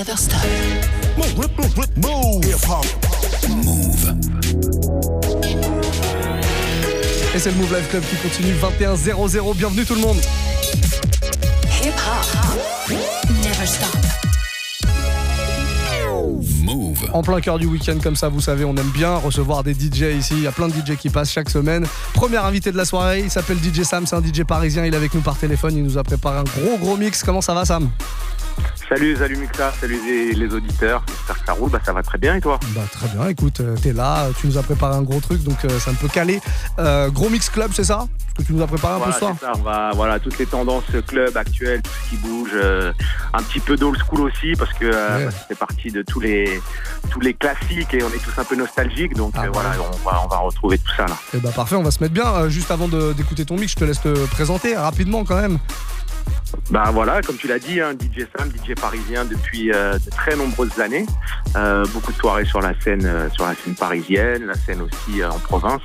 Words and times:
never 0.00 0.16
stop. 0.16 0.40
Move. 1.18 1.34
Move. 3.50 4.14
Et 7.34 7.38
c'est 7.38 7.50
le 7.50 7.56
Move 7.56 7.74
Live 7.74 7.86
Club 7.90 8.02
qui 8.08 8.16
continue 8.16 8.54
21-0-0. 8.54 9.56
Bienvenue 9.56 9.84
tout 9.84 9.94
le 9.94 10.00
monde. 10.00 10.16
Hip 11.82 11.92
hop. 11.92 12.96
Never 13.42 13.66
stop. 13.66 13.94
Move. 16.62 17.10
En 17.12 17.20
plein 17.20 17.42
cœur 17.42 17.58
du 17.58 17.66
week-end 17.66 17.98
comme 18.02 18.16
ça, 18.16 18.30
vous 18.30 18.40
savez, 18.40 18.64
on 18.64 18.74
aime 18.76 18.90
bien 18.94 19.16
recevoir 19.16 19.62
des 19.64 19.74
DJ 19.74 20.16
ici. 20.18 20.32
Il 20.32 20.42
y 20.42 20.46
a 20.46 20.52
plein 20.52 20.68
de 20.68 20.72
DJ 20.72 20.96
qui 20.96 21.10
passent 21.10 21.32
chaque 21.32 21.50
semaine. 21.50 21.86
Premier 22.14 22.38
invité 22.38 22.72
de 22.72 22.78
la 22.78 22.86
soirée, 22.86 23.20
il 23.20 23.30
s'appelle 23.30 23.58
DJ 23.58 23.82
Sam, 23.82 24.06
c'est 24.06 24.16
un 24.16 24.22
DJ 24.22 24.44
parisien. 24.44 24.86
Il 24.86 24.94
est 24.94 24.96
avec 24.96 25.12
nous 25.12 25.20
par 25.20 25.36
téléphone. 25.36 25.76
Il 25.76 25.82
nous 25.82 25.98
a 25.98 26.04
préparé 26.04 26.38
un 26.38 26.44
gros 26.44 26.78
gros 26.78 26.96
mix. 26.96 27.22
Comment 27.22 27.42
ça 27.42 27.52
va 27.52 27.66
Sam? 27.66 27.90
Salut, 28.90 29.14
salut 29.16 29.36
Muxa, 29.36 29.72
salut 29.80 30.00
les, 30.04 30.32
les 30.32 30.52
auditeurs. 30.52 31.04
J'espère 31.08 31.38
que 31.40 31.46
ça 31.46 31.52
roule. 31.52 31.70
Bah, 31.70 31.78
ça 31.86 31.92
va 31.92 32.02
très 32.02 32.18
bien 32.18 32.34
et 32.34 32.40
toi 32.40 32.58
Bah 32.74 32.80
très 32.90 33.06
bien, 33.06 33.28
écoute, 33.28 33.60
euh, 33.60 33.76
t'es 33.80 33.92
là, 33.92 34.26
tu 34.40 34.48
nous 34.48 34.58
as 34.58 34.64
préparé 34.64 34.96
un 34.96 35.02
gros 35.02 35.20
truc, 35.20 35.44
donc 35.44 35.64
euh, 35.64 35.78
ça 35.78 35.92
ne 35.92 35.96
peut 35.96 36.08
caler. 36.08 36.40
Euh, 36.80 37.08
gros 37.08 37.30
mix 37.30 37.48
club, 37.50 37.70
c'est 37.72 37.84
ça? 37.84 38.08
Ce 38.30 38.34
que 38.34 38.42
tu 38.48 38.52
nous 38.52 38.62
as 38.62 38.66
préparé 38.66 38.94
un 38.94 38.98
Voilà, 38.98 39.12
peu 39.12 39.14
ce 39.14 39.18
soir 39.20 39.34
ça. 39.40 39.52
On 39.56 39.62
va, 39.62 39.90
voilà, 39.94 40.18
toutes 40.18 40.36
les 40.38 40.46
tendances 40.46 40.82
club 41.06 41.36
actuelles, 41.36 41.82
tout 41.82 41.90
ce 42.04 42.10
qui 42.10 42.16
bouge, 42.16 42.50
un 43.32 43.42
petit 43.44 43.60
peu 43.60 43.76
d'old 43.76 43.96
school 44.04 44.22
aussi 44.22 44.54
parce 44.58 44.72
que 44.72 44.86
Ouais. 44.86 45.24
bah, 45.26 45.30
ça 45.30 45.38
fait 45.46 45.54
partie 45.54 45.90
de 45.92 46.02
tous 46.02 46.18
les 46.18 46.60
tous 47.10 47.20
les 47.20 47.34
classiques 47.34 47.94
et 47.94 48.02
on 48.02 48.08
est 48.08 48.22
tous 48.24 48.40
un 48.40 48.44
peu 48.44 48.56
nostalgiques. 48.56 49.14
Donc 49.14 49.34
Ah 49.36 49.44
voilà, 49.52 49.70
on 49.78 50.08
va 50.10 50.20
on 50.24 50.28
va 50.28 50.38
retrouver 50.38 50.78
tout 50.78 50.92
ça 50.96 51.06
là. 51.06 51.16
Eh 51.34 51.38
bah 51.38 51.50
parfait, 51.54 51.76
on 51.76 51.82
va 51.84 51.92
se 51.92 52.02
mettre 52.02 52.14
bien. 52.14 52.48
Juste 52.48 52.72
avant 52.72 52.88
de- 52.88 53.12
d'écouter 53.12 53.44
ton 53.44 53.56
mix, 53.56 53.70
je 53.72 53.76
te 53.76 53.84
laisse 53.84 54.00
te 54.00 54.26
présenter 54.26 54.74
rapidement 54.76 55.24
quand 55.24 55.40
même. 55.40 55.58
Bah 56.70 56.90
voilà, 56.92 57.20
comme 57.22 57.36
tu 57.36 57.46
l'as 57.48 57.58
dit, 57.58 57.80
hein, 57.80 57.92
DJ 57.92 58.26
Sam, 58.36 58.48
DJ 58.50 58.74
parisien 58.74 59.24
depuis 59.24 59.72
euh, 59.72 59.94
de 59.94 60.10
très 60.10 60.36
nombreuses 60.36 60.78
années. 60.80 61.06
Euh, 61.56 61.84
beaucoup 61.92 62.12
de 62.12 62.16
soirées 62.16 62.44
sur 62.44 62.60
la 62.60 62.72
scène, 62.80 63.04
euh, 63.04 63.28
sur 63.30 63.44
la 63.44 63.54
scène 63.54 63.74
parisienne, 63.74 64.44
la 64.46 64.54
scène 64.54 64.80
aussi 64.82 65.24
en 65.24 65.38
province, 65.40 65.80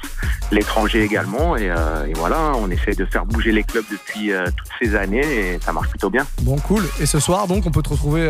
l'étranger 0.52 1.04
également. 1.04 1.58
Et, 1.58 1.66
et 1.66 2.14
voilà, 2.16 2.52
on 2.56 2.70
essaie 2.70 2.94
de 2.94 3.06
faire 3.06 3.26
bouger 3.26 3.52
les 3.52 3.64
clubs 3.64 3.86
depuis 3.92 4.32
toutes 4.56 4.70
ces 4.80 4.96
années 4.96 5.26
et 5.26 5.60
ça 5.60 5.72
marche 5.74 5.90
plutôt 5.90 6.10
bien. 6.10 6.26
Bon, 6.42 6.58
cool. 6.60 6.84
Et 7.00 7.06
ce 7.06 7.20
soir, 7.20 7.48
donc, 7.48 7.66
on 7.66 7.72
peut 7.72 7.82
te 7.82 7.90
retrouver 7.90 8.28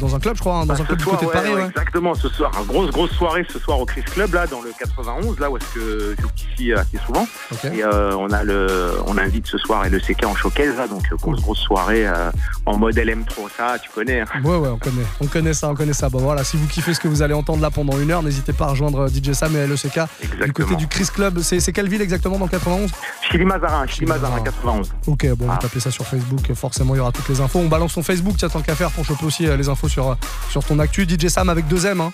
dans 0.00 0.14
un 0.14 0.20
club, 0.20 0.36
je 0.36 0.40
crois, 0.40 0.56
hein, 0.56 0.66
dans 0.66 0.74
Bah, 0.74 0.80
un 0.80 0.84
club 0.84 0.98
du 0.98 1.04
côté 1.04 1.26
de 1.26 1.30
Paris. 1.30 1.50
ouais, 1.50 1.62
ouais. 1.62 1.66
Exactement, 1.68 2.14
ce 2.14 2.28
soir, 2.28 2.50
une 2.58 2.66
grosse 2.66 2.90
grosse 2.90 3.12
soirée 3.12 3.46
ce 3.52 3.58
soir 3.58 3.80
au 3.80 3.84
Chris 3.86 4.02
Club 4.02 4.32
là 4.34 4.46
dans 4.46 4.60
le 4.62 4.70
91 4.78 5.38
là 5.38 5.50
où 5.50 5.56
est-ce 5.56 5.74
que 5.74 6.16
je 6.18 6.52
ici 6.54 6.72
assez 6.72 6.98
souvent. 7.06 7.26
Et 7.72 7.84
on 7.84 8.30
a 8.30 8.42
le, 8.44 8.92
on 9.06 9.18
invite 9.18 9.46
ce 9.46 9.58
soir 9.58 9.84
et 9.84 9.90
le 9.90 9.98
CK 10.00 10.24
en 10.24 10.34
showcase 10.34 10.76
là, 10.76 10.86
donc 10.86 11.02
euh, 11.12 11.16
grosse 11.16 11.40
grosse 11.50 11.58
soirée 11.64 12.06
euh, 12.06 12.30
en 12.64 12.76
mode 12.78 12.96
LM 12.96 13.24
Pro, 13.24 13.48
ça 13.56 13.76
tu 13.82 13.90
connais. 13.90 14.20
hein. 14.20 14.26
Ouais, 14.44 14.56
ouais, 14.56 14.68
on 14.68 14.78
connaît. 14.78 15.02
On 15.20 15.26
connaît 15.26 15.52
ça, 15.54 15.68
on 15.68 15.74
connaît 15.74 15.92
ça. 15.92 16.08
Bon, 16.08 16.18
voilà, 16.20 16.44
si 16.44 16.56
vous 16.56 16.66
kiffez 16.68 16.94
ce 16.94 17.00
que 17.00 17.08
vous 17.08 17.22
allez 17.22 17.34
entendre 17.34 17.60
là 17.60 17.70
pendant 17.70 17.98
une 17.98 18.10
heure, 18.12 18.22
n'hésitez 18.22 18.52
pas 18.52 18.66
à 18.66 18.68
rejoindre 18.68 19.08
DJ 19.08 19.32
Sam 19.32 19.56
et 19.56 19.66
LECK 19.66 19.98
du 20.44 20.52
côté 20.52 20.76
du 20.76 20.86
Chris 20.86 21.08
Club. 21.12 21.40
C'est 21.40 21.72
quelle 21.72 21.88
ville 21.88 22.02
exactement 22.02 22.38
dans 22.38 22.44
le 22.44 22.50
91 22.50 22.90
Chili 23.30 23.44
Mazarin, 23.44 23.86
Chili 23.88 24.06
Mazarin 24.06 24.28
Mazarin. 24.30 24.44
91. 24.44 24.92
Ok, 25.08 25.26
bon, 25.36 25.46
vous 25.46 25.52
Ah. 25.52 25.58
tapez 25.60 25.80
ça 25.80 25.90
sur 25.90 26.06
Facebook, 26.06 26.52
forcément 26.54 26.94
il 26.94 26.98
y 26.98 27.00
aura 27.00 27.10
toutes 27.12 27.28
les 27.28 27.40
infos. 27.40 27.58
On 27.58 27.66
balance 27.68 27.94
ton 27.94 28.02
Facebook, 28.04 28.34
tiens, 28.38 28.48
tant 28.48 28.60
qu'à 28.62 28.76
faire 28.76 28.90
pour 28.92 29.04
choper 29.04 29.24
aussi 29.26 29.48
euh, 29.48 29.56
les 29.56 29.68
infos 29.68 29.88
sur, 29.88 30.10
euh, 30.10 30.14
sur 30.50 30.62
ton 30.64 30.78
actu. 30.78 31.04
DJ 31.08 31.26
Sam 31.28 31.48
avec 31.48 31.66
deux 31.66 31.84
M, 31.86 32.00
hein. 32.00 32.12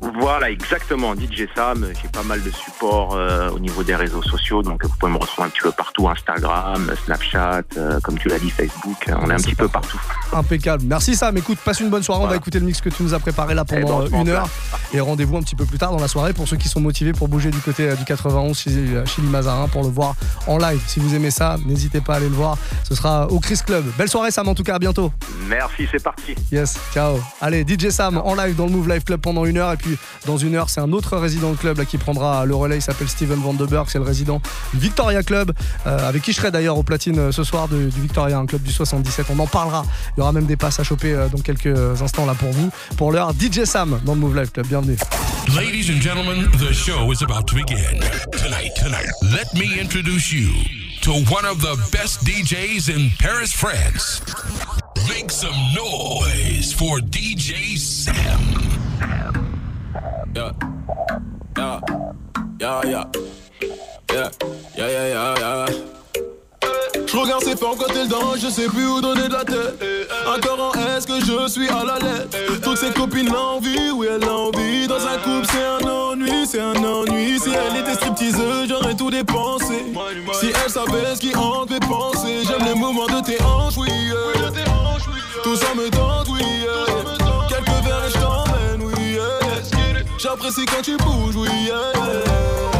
Voilà, 0.00 0.50
exactement. 0.50 1.14
DJ 1.14 1.46
Sam, 1.54 1.86
j'ai 2.02 2.08
pas 2.08 2.22
mal 2.22 2.42
de 2.42 2.50
support 2.50 3.14
euh, 3.14 3.50
au 3.50 3.58
niveau 3.58 3.82
des 3.82 3.94
réseaux 3.94 4.22
sociaux, 4.22 4.62
donc 4.62 4.84
vous 4.84 4.96
pouvez 4.98 5.12
me 5.12 5.18
retrouver 5.18 5.46
un 5.46 5.50
petit 5.50 5.60
peu 5.60 5.72
partout, 5.72 6.08
Instagram, 6.08 6.90
Snapchat, 7.04 7.62
euh, 7.76 8.00
comme 8.00 8.18
tu 8.18 8.28
l'as 8.28 8.38
dit, 8.38 8.50
Facebook, 8.50 9.08
on 9.08 9.30
est 9.30 9.34
un 9.34 9.36
petit 9.36 9.54
peu 9.54 9.68
partout. 9.68 10.00
Impeccable. 10.32 10.84
Merci 10.86 11.16
Sam, 11.16 11.36
écoute, 11.36 11.58
passe 11.64 11.80
une 11.80 11.90
bonne 11.90 12.02
soirée. 12.02 12.22
On 12.22 12.28
va 12.28 12.36
écouter 12.36 12.60
le 12.60 12.66
mix 12.66 12.80
que 12.80 12.88
tu 12.88 13.02
nous 13.02 13.14
as 13.14 13.18
préparé 13.18 13.54
là 13.54 13.64
Eh 13.68 13.74
ben, 13.74 13.82
pendant 13.82 13.98
on 13.98 14.02
euh, 14.02 14.06
se 14.06 14.10
met 14.12 14.18
en 14.18 14.22
une 14.22 14.28
heure. 14.28 14.48
Et 14.92 15.00
rendez-vous 15.00 15.36
un 15.36 15.42
petit 15.42 15.56
peu 15.56 15.64
plus 15.64 15.78
tard 15.78 15.92
dans 15.92 16.00
la 16.00 16.08
soirée 16.08 16.32
pour 16.32 16.46
ceux 16.46 16.56
qui 16.56 16.68
sont 16.68 16.80
motivés 16.80 17.12
pour 17.12 17.28
bouger 17.28 17.50
du 17.50 17.58
côté 17.58 17.90
euh, 17.90 17.96
du 17.96 18.04
91 18.04 18.56
chez 18.56 18.70
euh, 18.70 19.04
Chili 19.06 19.26
Mazarin 19.26 19.68
pour 19.68 19.82
le 19.82 19.88
voir 19.88 20.14
en 20.46 20.58
live. 20.58 20.80
Si 20.86 21.00
vous 21.00 21.14
aimez 21.14 21.30
ça, 21.30 21.56
n'hésitez 21.66 22.00
pas 22.00 22.14
à 22.14 22.16
aller 22.16 22.28
le 22.28 22.34
voir. 22.34 22.56
Ce 22.88 22.94
sera 22.94 23.28
au 23.28 23.40
Chris 23.40 23.60
Club. 23.66 23.84
Belle 23.98 24.08
soirée 24.08 24.30
Sam 24.30 24.48
en 24.48 24.54
tout 24.54 24.62
cas, 24.62 24.76
à 24.76 24.78
bientôt. 24.78 25.12
Merci, 25.48 25.88
c'est 25.90 26.02
parti. 26.02 26.34
Yes, 26.52 26.78
ciao. 26.94 27.18
Allez, 27.40 27.64
DJ 27.66 27.88
Sam 27.90 28.18
en 28.18 28.34
live 28.34 28.54
dans 28.54 28.66
le 28.66 28.72
Move 28.72 28.88
Live 28.88 29.04
Club 29.04 29.20
pendant 29.20 29.44
une 29.44 29.58
heure. 29.58 29.69
Et 29.74 29.76
puis 29.76 29.96
dans 30.26 30.36
une 30.38 30.54
heure, 30.54 30.70
c'est 30.70 30.80
un 30.80 30.92
autre 30.92 31.16
résident 31.16 31.50
de 31.52 31.56
club 31.56 31.84
qui 31.84 31.98
prendra 31.98 32.44
le 32.44 32.54
relais. 32.54 32.76
Il 32.78 32.82
s'appelle 32.82 33.08
Steven 33.08 33.38
Vandenberg. 33.40 33.86
C'est 33.90 33.98
le 33.98 34.04
résident 34.04 34.40
du 34.74 34.80
Victoria 34.80 35.22
Club, 35.22 35.52
euh, 35.86 36.08
avec 36.08 36.22
qui 36.22 36.32
je 36.32 36.36
serai 36.36 36.50
d'ailleurs 36.50 36.76
au 36.78 36.82
platine 36.82 37.18
euh, 37.18 37.32
ce 37.32 37.44
soir 37.44 37.68
de- 37.68 37.88
du 37.90 38.00
Victoria, 38.00 38.42
club 38.46 38.62
du 38.62 38.72
77. 38.72 39.26
On 39.30 39.38
en 39.38 39.46
parlera. 39.46 39.84
Il 40.16 40.20
y 40.20 40.22
aura 40.22 40.32
même 40.32 40.46
des 40.46 40.56
passes 40.56 40.80
à 40.80 40.84
choper 40.84 41.12
euh, 41.12 41.28
dans 41.28 41.40
quelques 41.40 42.00
instants 42.02 42.26
là 42.26 42.34
pour 42.34 42.50
vous. 42.50 42.70
Pour 42.96 43.12
l'heure, 43.12 43.32
DJ 43.32 43.64
Sam 43.64 44.00
dans 44.04 44.14
le 44.14 44.20
Move 44.20 44.36
Live 44.36 44.50
Club. 44.50 44.66
Bienvenue. 44.66 44.96
Ladies 45.56 45.90
and 45.90 46.00
gentlemen, 46.00 46.48
the 46.58 46.72
show 46.72 47.10
is 47.12 47.22
about 47.22 47.46
to 47.46 47.54
begin. 47.56 48.00
Tonight, 48.32 48.72
tonight, 48.76 49.08
let 49.22 49.52
me 49.54 49.80
introduce 49.80 50.32
you 50.32 50.48
to 51.02 51.10
one 51.32 51.44
of 51.44 51.60
the 51.60 51.76
best 51.90 52.24
DJs 52.24 52.88
in 52.88 53.10
Paris, 53.18 53.52
France. 53.52 54.20
Make 55.08 55.30
some 55.30 55.54
noise 55.74 56.72
for 56.72 56.98
DJ 57.00 57.76
Sam. 57.78 59.49
Je 67.06 67.16
regarde 67.16 67.42
ses 67.42 67.56
formes 67.56 67.76
quand 67.78 67.92
elle 67.94 68.08
danse, 68.08 68.38
je 68.40 68.48
sais 68.48 68.68
plus 68.68 68.86
où 68.86 69.00
donner 69.00 69.28
de 69.28 69.32
la 69.32 69.44
tête. 69.44 69.82
Encore 70.26 70.72
en 70.72 70.96
est-ce 70.96 71.06
que 71.06 71.20
je 71.20 71.48
suis 71.50 71.68
à 71.68 71.84
la 71.84 71.98
lettre 71.98 72.36
Toutes 72.62 72.78
ses 72.78 72.90
copines 72.90 73.32
l'envie, 73.32 73.90
oui 73.92 74.06
elle 74.10 74.20
l'envie. 74.20 74.86
Dans 74.86 75.04
un 75.06 75.18
couple 75.18 75.46
c'est 75.50 75.64
un 75.64 75.88
ennui, 75.88 76.46
c'est 76.46 76.60
un 76.60 76.76
ennui. 76.76 77.38
Si 77.40 77.50
elle 77.50 77.80
était 77.80 77.94
stripteaseuse, 77.94 78.68
j'aurais 78.68 78.94
tout 78.94 79.10
dépensé. 79.10 79.84
Si 80.34 80.46
elle 80.46 80.70
savait 80.70 81.14
ce 81.14 81.20
qui 81.20 81.34
hante 81.34 81.70
mes 81.70 81.80
pensées, 81.80 82.42
j'aime 82.46 82.66
le 82.66 82.74
mouvement 82.74 83.06
de 83.06 83.24
tes 83.24 83.42
hanches, 83.42 83.76
oui. 83.76 83.90
Tout 85.42 85.56
ça 85.56 85.74
me 85.74 85.90
tente, 85.90 86.28
J'apprécie 90.22 90.66
quand 90.66 90.82
tu 90.82 90.98
bouges, 90.98 91.34
oui. 91.34 91.48
yeah. 91.64 92.79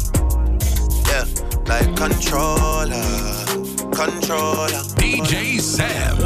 Yeah, 1.71 1.87
like 1.87 1.95
controller, 1.95 3.01
controller. 3.93 4.81
DJ 4.99 5.59
Sam. 5.61 6.17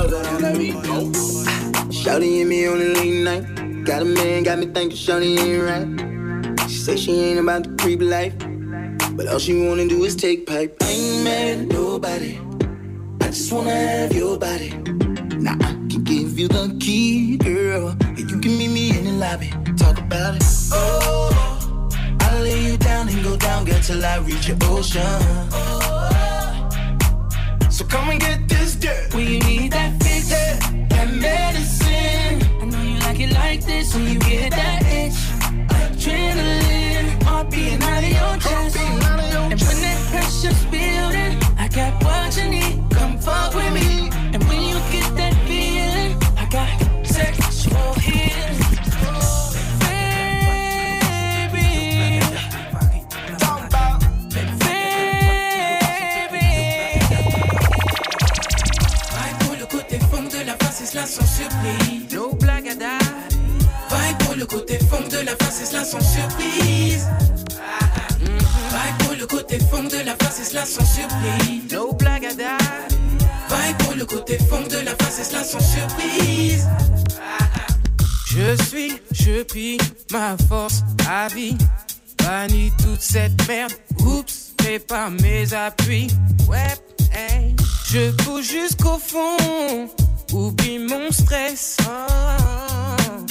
Shawty 1.92 2.42
and 2.42 2.50
me 2.50 2.68
on 2.68 2.82
a 2.82 2.86
late 2.96 3.24
night. 3.24 3.86
Got 3.86 4.02
a 4.02 4.06
man, 4.06 4.44
got 4.44 4.58
me 4.58 4.66
thinking 4.66 4.98
Shawty 4.98 5.38
ain't 5.38 5.62
right. 5.62 6.70
She 6.70 6.78
say 6.78 6.96
she 6.96 7.12
ain't 7.12 7.40
about 7.40 7.64
the 7.64 7.76
creep 7.82 8.02
life. 8.02 8.34
But 9.16 9.28
all 9.28 9.40
she 9.40 9.68
wanna 9.68 9.88
do 9.88 10.04
is 10.04 10.16
take 10.16 10.48
pipe. 10.48 10.78
I 10.82 10.90
ain't 10.90 11.24
mad 11.24 11.60
at 11.60 11.68
nobody. 11.68 12.40
I 13.22 13.28
just 13.28 13.52
wanna 13.52 13.72
have 13.72 14.14
your 14.14 14.38
body. 14.40 14.70
Now 15.38 15.58
I 15.62 15.74
can 15.90 16.04
give 16.04 16.40
you 16.40 16.48
the 16.48 16.76
key, 16.80 17.38
girl. 17.38 17.90
And 18.02 18.32
you 18.32 18.40
can 18.40 18.58
meet 18.58 18.72
me 18.72 18.98
in 18.98 19.06
the 19.06 19.12
lobby. 19.12 19.52
Talk 19.78 20.00
about 20.00 20.36
it. 20.38 20.44
Oh, 20.72 21.30
I'll 21.34 21.55
lay 22.46 22.62
you 22.70 22.78
down 22.78 23.10
and 23.10 23.24
go 23.24 23.36
down, 23.36 23.66
girl, 23.66 23.82
till 23.82 24.06
I 24.06 24.18
reach 24.20 24.48
your 24.48 24.58
ocean. 24.74 25.22
So 27.72 27.84
come 27.94 28.10
and 28.12 28.20
get 28.20 28.48
this 28.48 28.76
dirt. 28.76 29.14
When 29.16 29.26
you 29.32 29.40
need 29.50 29.72
that 29.72 29.92
fix, 30.04 30.30
that 30.30 31.08
medicine. 31.26 32.36
I 32.62 32.66
know 32.72 32.84
you 32.92 32.98
like 33.08 33.20
it 33.26 33.32
like 33.42 33.62
this 33.66 33.96
when 33.96 34.06
you 34.12 34.20
get 34.20 34.52
that 34.52 34.82
itch. 35.02 35.20
Adrenaline, 35.78 37.24
heart 37.24 37.50
beating 37.50 37.84
out 37.92 38.04
of 38.08 38.14
your 38.20 38.36
chest. 38.46 38.78
And 38.78 39.60
when 39.66 39.78
that 39.86 40.00
pressure's 40.12 40.64
building, 40.74 41.34
I 41.64 41.68
got 41.80 41.94
what 42.04 42.30
you 42.38 42.48
need. 42.56 42.76
Come 42.98 43.18
fuck 43.18 43.56
with 43.56 43.74
me. 43.80 43.90
And 44.34 44.42
when 44.48 44.62
you 44.72 44.78
get 44.94 45.10
that 45.22 45.36
feeling, 45.48 46.12
I 46.42 46.46
got 46.58 46.70
sexual 47.06 47.94
healing. 48.06 48.35
Surprise. 61.46 62.14
No 62.14 62.32
date. 62.34 63.38
Vaille 63.90 64.16
pour 64.20 64.36
le 64.36 64.46
côté 64.46 64.80
fond 64.80 65.08
de 65.10 65.26
la 65.26 65.36
face, 65.36 65.62
et 65.62 65.66
cela 65.66 65.84
sans 65.84 66.02
surprise. 66.02 67.08
Vaille 68.72 68.94
pour 69.00 69.16
le 69.20 69.26
côté 69.28 69.60
fond 69.60 69.84
de 69.84 70.06
la 70.06 70.16
face, 70.16 70.40
et 70.40 70.44
cela 70.44 70.66
sans 70.66 70.86
surprise. 70.86 71.72
No 71.72 71.94
date. 71.94 72.38
Vaille 73.50 73.74
pour 73.80 73.96
le 73.96 74.06
côté 74.06 74.38
fond 74.38 74.64
de 74.70 74.86
la 74.86 74.96
face, 74.96 75.20
et 75.20 75.24
cela 75.24 75.44
sans 75.44 75.60
surprise. 75.60 76.68
Je 78.28 78.64
suis, 78.66 79.02
je 79.12 79.44
prie 79.44 79.78
ma 80.12 80.36
force 80.50 80.84
à 81.10 81.28
vie. 81.28 81.58
Bannis 82.18 82.72
toute 82.84 83.02
cette 83.02 83.48
merde. 83.48 83.72
Oups, 84.00 84.54
fais 84.62 84.80
pas 84.80 85.10
mes 85.10 85.54
appuis. 85.54 86.08
Ouais, 86.50 86.76
hey. 87.14 87.56
Je 87.88 88.12
cours 88.24 88.42
jusqu'au 88.42 88.98
fond. 88.98 89.90
Oublie 90.36 90.80
mon 90.80 91.12
stress. 91.12 91.78
Oh. 91.88 93.26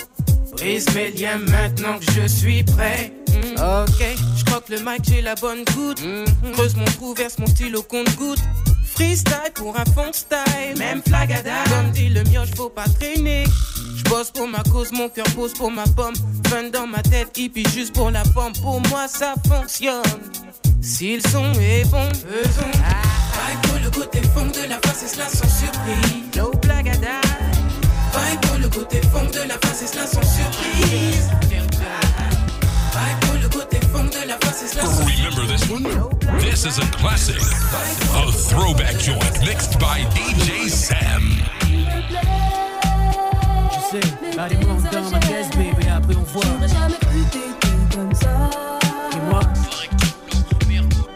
Brise 0.53 0.87
mes 0.95 1.11
liens 1.11 1.37
maintenant 1.51 1.99
que 1.99 2.11
je 2.13 2.27
suis 2.27 2.63
prêt. 2.63 3.13
Mm. 3.29 3.61
Ok, 3.61 4.03
je 4.39 4.45
crois 4.47 4.63
que 4.63 4.73
le 4.73 4.79
mic 4.79 5.05
j'ai 5.07 5.21
la 5.21 5.35
bonne 5.35 5.65
goutte. 5.75 6.03
Creuse 6.55 6.77
mon 6.77 6.87
trou, 6.87 7.13
verse 7.15 7.39
mon 7.39 7.47
stylo 7.47 7.83
compte 7.83 8.17
goutte. 8.17 8.41
Freestyle 8.95 9.53
pour 9.55 9.77
un 9.79 9.85
fond 9.85 10.13
style. 10.15 10.79
Même 10.79 11.03
flagada. 11.07 11.65
Comme 11.69 11.91
dit 11.91 12.09
le 12.09 12.23
mioche, 12.25 12.55
faut 12.57 12.71
pas 12.71 12.87
traîner. 12.99 13.45
Je 13.97 14.05
bosse 14.05 14.31
pour 14.31 14.49
ma 14.49 14.63
cause, 14.63 14.91
mon 14.93 15.11
cœur 15.11 15.27
pose 15.37 15.53
pour 15.53 15.71
ma 15.71 15.85
pomme. 15.85 16.15
Fun 16.49 16.71
dans 16.73 16.87
ma 16.87 17.03
tête, 17.03 17.37
hippie 17.37 17.69
juste 17.75 17.95
pour 17.95 18.11
la 18.11 18.23
pomme. 18.23 18.55
Pour 18.63 18.81
moi, 18.89 19.09
ça 19.09 19.35
fonctionne. 19.47 20.03
Si 20.81 21.17
le 21.17 21.23
son 21.29 21.53
est 21.61 21.85
bon, 21.91 22.09
faisons. 22.15 22.71
Vaille 22.73 23.59
pour 23.63 23.79
le 23.83 23.91
côté 23.91 24.23
fond 24.35 24.47
de 24.47 24.69
la 24.69 24.79
face, 24.79 25.03
et 25.03 25.09
cela 25.09 25.29
sans 25.29 25.49
surprise. 25.49 26.25
Classic. 37.05 37.37
A 38.17 38.33
throwback 38.33 38.99
joint 38.99 39.39
mixed 39.45 39.79
by 39.79 40.05
DJ 40.15 40.69
Sam. 40.71 41.23
Je 43.73 43.81
sais, 43.91 44.39
allez 44.39 44.57
monte 44.65 44.91
dans 44.91 45.11
ma 45.11 45.19
caisse, 45.19 45.51
baby, 45.51 45.87
après 45.95 46.17
on 46.17 46.23
voit. 46.23 46.43
J'aurais 46.45 46.69
jamais 46.69 46.99
cru 47.01 47.41
comme 47.93 48.15
ça. 48.15 48.51
Et 49.13 49.31
moi, 49.31 49.41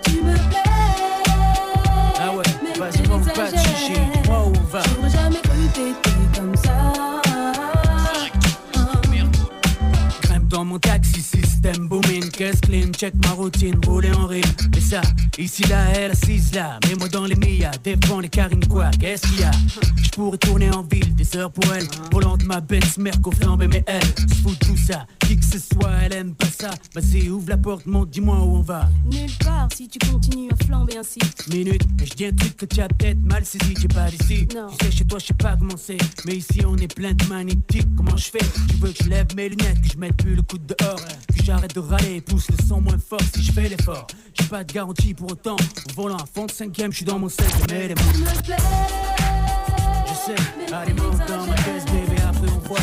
Tu 0.04 0.22
me 0.22 0.34
plais. 0.34 0.62
ah 2.20 2.34
ouais, 2.34 2.44
Mais 2.62 2.78
vas-y, 2.78 3.08
monte 3.08 3.32
pas 3.32 3.50
de 3.50 3.56
chichi, 3.56 4.00
où 4.28 4.32
on 4.32 4.52
va. 4.70 4.82
J'aurais 4.94 5.10
jamais 5.10 5.40
cru 5.42 5.68
t'étais 5.72 6.38
comme 6.38 6.56
ça. 6.56 6.72
Dans 10.48 10.64
mon 10.64 10.78
taxi, 10.78 11.20
système 11.20 11.88
booming, 11.88 12.30
caisse 12.30 12.60
clean, 12.62 12.90
check 12.92 13.12
ma 13.22 13.32
routine, 13.32 13.78
rouler 13.86 14.10
en 14.12 14.26
rime. 14.26 14.42
Et 14.74 14.80
ça, 14.80 15.02
ici 15.38 15.62
là, 15.64 15.86
elle 15.94 16.10
assise 16.10 16.52
là, 16.54 16.78
mets-moi 16.88 17.08
dans 17.08 17.24
les 17.24 17.36
millas, 17.36 17.70
défends 17.82 18.20
les 18.20 18.28
carines 18.28 18.66
quoi, 18.66 18.90
qu'est-ce 18.98 19.22
qu'il 19.22 19.40
y 19.40 19.44
a? 19.44 19.50
Je 20.02 20.10
pourrais 20.10 20.38
tourner 20.38 20.70
en 20.70 20.82
ville, 20.82 21.14
des 21.14 21.36
heures 21.36 21.50
pour 21.50 21.72
elle, 21.72 21.86
volant 22.10 22.36
de 22.36 22.44
ma 22.44 22.60
Benz, 22.60 22.98
Merco 22.98 23.30
flambé, 23.30 23.68
mais 23.68 23.84
elle 23.86 24.02
se 24.04 24.34
fout 24.42 24.58
tout 24.58 24.76
ça, 24.76 25.06
qui 25.20 25.37
ce 25.48 25.58
soit, 25.58 25.92
elle 26.02 26.12
aime 26.12 26.34
pas 26.34 26.46
ça. 26.46 26.70
Vas-y, 26.94 27.28
ouvre 27.28 27.48
la 27.48 27.56
porte, 27.56 27.86
monte, 27.86 28.10
dis-moi 28.10 28.36
où 28.36 28.56
on 28.56 28.60
va. 28.60 28.88
Nulle 29.10 29.30
part 29.44 29.68
si 29.74 29.88
tu 29.88 29.98
continues 29.98 30.50
à 30.50 30.64
flamber 30.64 30.96
ainsi. 30.98 31.18
Minute, 31.48 31.82
je 32.04 32.14
dis 32.14 32.26
un 32.26 32.32
truc 32.32 32.56
que 32.56 32.66
tu 32.66 32.80
as 32.80 32.88
peut-être 32.88 33.20
mal 33.22 33.44
saisi, 33.44 33.74
j'ai 33.78 33.88
pas 33.88 34.10
d'ici. 34.10 34.46
Non. 34.54 34.68
Tu 34.78 34.86
sais, 34.86 34.92
chez 34.92 35.04
toi, 35.04 35.18
je 35.18 35.26
sais 35.26 35.34
pas 35.34 35.56
comment 35.56 35.76
c'est. 35.76 35.98
Mais 36.26 36.36
ici, 36.36 36.60
on 36.66 36.76
est 36.76 36.92
plein 36.94 37.12
de 37.12 37.24
magnétiques. 37.26 37.88
Comment 37.96 38.16
je 38.16 38.30
fais? 38.30 38.44
Tu 38.68 38.76
veux 38.76 38.92
que 38.92 39.04
je 39.04 39.08
lève 39.08 39.26
mes 39.36 39.48
lunettes, 39.48 39.80
que 39.80 39.88
je 39.92 39.98
mette 39.98 40.16
plus 40.16 40.34
le 40.34 40.42
coup 40.42 40.58
de 40.58 40.74
dehors, 40.74 41.00
que 41.36 41.44
j'arrête 41.44 41.74
de 41.74 41.80
râler 41.80 42.16
et 42.16 42.20
pousse 42.20 42.48
le 42.50 42.56
son 42.66 42.80
moins 42.80 42.98
fort 42.98 43.20
si 43.34 43.42
je 43.42 43.52
fais 43.52 43.68
l'effort. 43.68 44.06
J'ai 44.34 44.46
pas 44.46 44.64
de 44.64 44.72
garantie 44.72 45.14
pour 45.14 45.32
autant. 45.32 45.56
Au 45.56 45.92
volant 45.94 46.16
à 46.16 46.26
fond 46.26 46.46
de 46.46 46.50
cinquième, 46.50 46.92
je 46.92 46.98
suis 46.98 47.06
dans 47.06 47.18
mon 47.18 47.28
set, 47.28 47.50
mais 47.70 47.88
les 47.88 47.94
mots. 47.94 48.00
Tu 48.12 48.18
me 48.20 48.42
plais. 48.42 48.56
Je 50.06 50.14
sais, 50.14 50.74
allez, 50.74 50.92
monte 50.94 51.18
dans 51.26 51.46
ma 51.46 51.54
caisse, 51.54 51.84
bébé, 51.86 52.20
après 52.22 52.48
on 52.50 52.68
voit. 52.68 52.78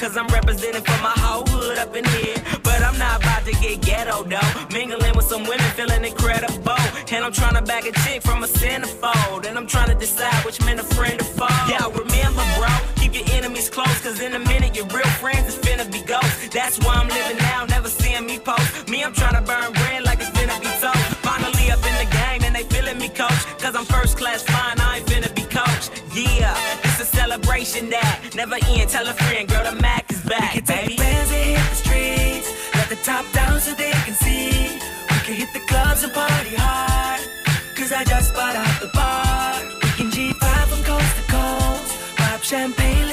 Cause 0.00 0.16
I'm 0.16 0.28
representing 0.28 0.80
for 0.80 1.02
my 1.02 1.12
whole 1.16 1.44
hood 1.44 1.76
up 1.76 1.94
in 1.94 2.06
here. 2.06 2.36
But 2.62 2.80
I'm 2.82 2.98
not 2.98 3.22
about 3.22 3.44
to 3.44 3.52
get 3.60 3.82
ghetto 3.82 4.22
though. 4.22 4.50
Mingling 4.72 5.14
with 5.14 5.26
some 5.26 5.42
women 5.42 5.70
feeling 5.76 6.06
incredible. 6.06 6.80
And 7.12 7.22
I'm 7.22 7.32
trying 7.32 7.56
to 7.56 7.60
bag 7.60 7.84
a 7.84 7.92
chick 8.00 8.22
from 8.22 8.42
a 8.42 8.46
centerfold. 8.46 9.44
And 9.46 9.58
I'm 9.58 9.66
trying 9.66 9.88
to 9.88 9.94
decide 9.94 10.42
which 10.46 10.58
the 28.60 28.86
tell 28.86 29.06
a 29.06 29.12
friend, 29.12 29.48
girl, 29.48 29.64
the 29.64 29.80
Mac 29.80 30.10
is 30.10 30.20
back. 30.22 30.54
We 30.54 30.60
can 30.60 30.66
take 30.66 30.86
baby. 30.88 30.96
bands 30.96 31.30
and 31.32 31.44
hit 31.56 31.70
the 31.70 31.76
streets, 31.76 32.48
let 32.74 32.88
the 32.88 32.96
top 32.96 33.24
down 33.32 33.60
so 33.60 33.74
they 33.74 33.92
can 34.06 34.14
see. 34.14 34.78
We 35.10 35.18
can 35.24 35.34
hit 35.34 35.52
the 35.52 35.60
clubs 35.60 36.02
and 36.02 36.12
party 36.12 36.54
hard, 36.56 37.20
cause 37.76 37.92
I 37.92 38.04
just 38.04 38.34
bought 38.34 38.56
out 38.56 38.80
the 38.80 38.90
bar. 38.94 39.60
We 39.82 39.90
can 39.98 40.10
G5 40.10 40.44
from 40.70 40.82
coast 40.84 41.16
to 41.16 41.24
coast, 41.32 42.16
pop 42.16 42.42
champagne 42.42 43.09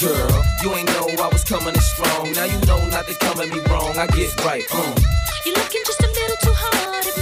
Girl, 0.00 0.42
you 0.62 0.74
ain't 0.74 0.88
know 0.88 1.08
I 1.22 1.28
was 1.30 1.44
coming 1.44 1.74
in 1.74 1.80
strong. 1.82 2.32
Now 2.32 2.44
you 2.44 2.58
know 2.64 2.82
not 2.88 3.06
to 3.06 3.14
come 3.16 3.38
at 3.38 3.50
me 3.50 3.60
wrong. 3.68 3.98
I 3.98 4.06
get 4.06 4.34
right. 4.46 4.64
home. 4.70 4.96
You're 5.44 5.54
looking 5.56 5.82
just 5.84 6.00
a 6.00 6.06
little 6.06 6.36
too 6.40 6.54
hard. 6.56 7.19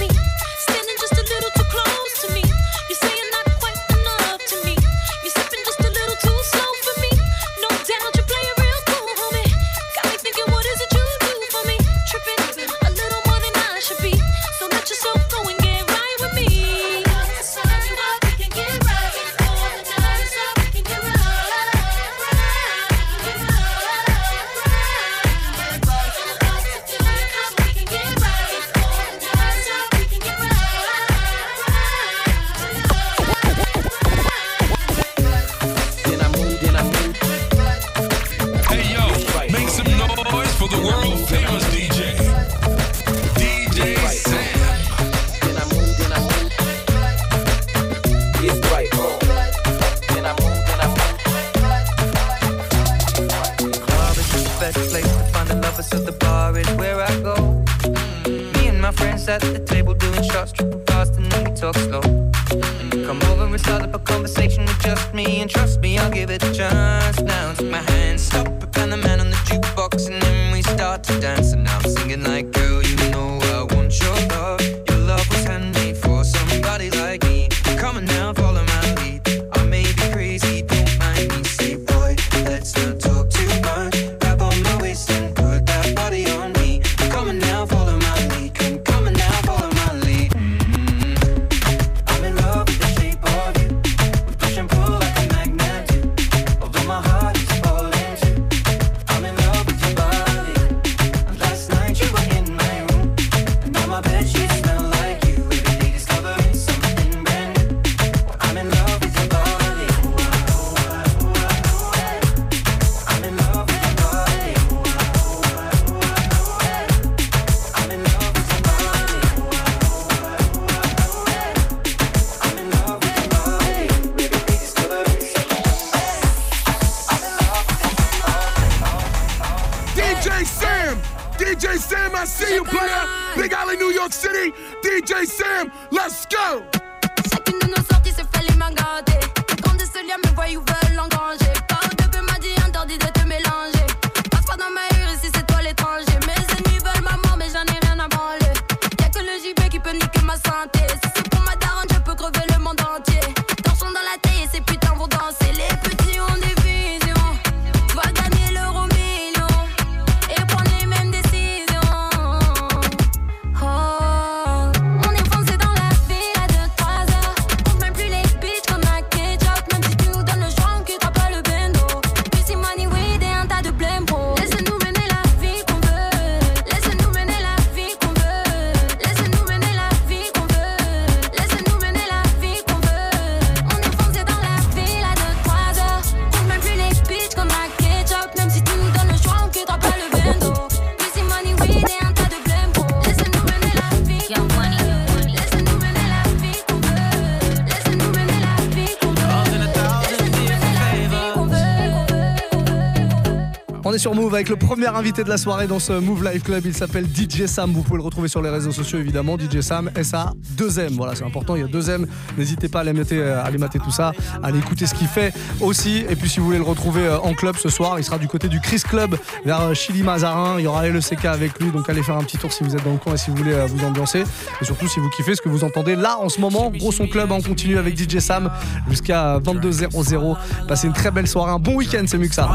sur 203.99 204.15
Move 204.15 204.33
avec 204.33 204.47
le 204.47 204.55
premier 204.55 204.87
invité 204.87 205.25
de 205.25 205.29
la 205.29 205.37
soirée 205.37 205.67
dans 205.67 205.79
ce 205.79 205.91
Move 205.91 206.23
Live 206.23 206.41
Club. 206.41 206.65
Il 206.65 206.73
s'appelle 206.73 207.05
DJ 207.05 207.47
Sam. 207.47 207.73
Vous 207.73 207.81
pouvez 207.81 207.97
le 207.97 208.03
retrouver 208.03 208.29
sur 208.29 208.41
les 208.41 208.49
réseaux 208.49 208.71
sociaux 208.71 208.97
évidemment. 208.97 209.37
DJ 209.37 209.59
Sam, 209.59 209.91
SA, 210.01 210.31
2M. 210.55 210.95
Voilà, 210.95 211.15
c'est 211.15 211.25
important. 211.25 211.57
Il 211.57 211.63
y 211.63 211.65
a 211.65 211.67
2M. 211.67 212.05
N'hésitez 212.37 212.69
pas 212.69 212.79
à 212.79 212.81
aller, 212.83 212.93
mater, 212.93 213.17
euh, 213.17 213.41
à 213.41 213.43
aller 213.43 213.57
mater 213.57 213.77
tout 213.77 213.91
ça, 213.91 214.13
à 214.41 214.47
aller 214.47 214.59
écouter 214.59 214.85
ce 214.85 214.93
qu'il 214.93 215.07
fait 215.07 215.33
aussi. 215.59 216.05
Et 216.09 216.15
puis 216.15 216.29
si 216.29 216.39
vous 216.39 216.45
voulez 216.45 216.59
le 216.59 216.63
retrouver 216.63 217.01
euh, 217.01 217.19
en 217.19 217.33
club 217.33 217.57
ce 217.57 217.67
soir, 217.67 217.99
il 217.99 218.05
sera 218.05 218.17
du 218.17 218.29
côté 218.29 218.47
du 218.47 218.61
Chris 218.61 218.81
Club 218.87 219.17
vers 219.43 219.59
euh, 219.59 219.73
Chili 219.73 220.01
Mazarin. 220.01 220.59
Il 220.59 220.63
y 220.63 220.67
aura 220.67 220.87
le 220.87 221.01
CK 221.01 221.25
avec 221.25 221.59
lui. 221.59 221.69
Donc 221.71 221.89
allez 221.89 222.01
faire 222.01 222.15
un 222.15 222.23
petit 222.23 222.37
tour 222.37 222.53
si 222.53 222.63
vous 222.63 222.73
êtes 222.73 222.85
dans 222.85 222.93
le 222.93 222.99
coin 222.99 223.15
et 223.15 223.17
si 223.17 223.31
vous 223.31 223.35
voulez 223.35 223.65
vous 223.67 223.83
ambiancer. 223.83 224.23
Et 224.61 224.65
surtout 224.65 224.87
si 224.87 225.01
vous 225.01 225.09
kiffez 225.09 225.35
ce 225.35 225.41
que 225.41 225.49
vous 225.49 225.65
entendez 225.65 225.97
là 225.97 226.19
en 226.19 226.29
ce 226.29 226.39
moment. 226.39 226.71
Gros 226.73 226.93
son 226.93 227.07
club. 227.07 227.31
On 227.31 227.41
continue 227.41 227.77
avec 227.77 227.97
DJ 227.97 228.19
Sam 228.19 228.49
jusqu'à 228.87 229.39
22h00. 229.39 230.37
Passez 230.69 230.87
une 230.87 230.93
très 230.93 231.11
belle 231.11 231.27
soirée. 231.27 231.51
Un 231.51 231.59
bon 231.59 231.75
week-end, 231.75 232.03
c'est 232.07 232.17
mieux 232.17 232.29
que 232.29 232.35
ça 232.35 232.49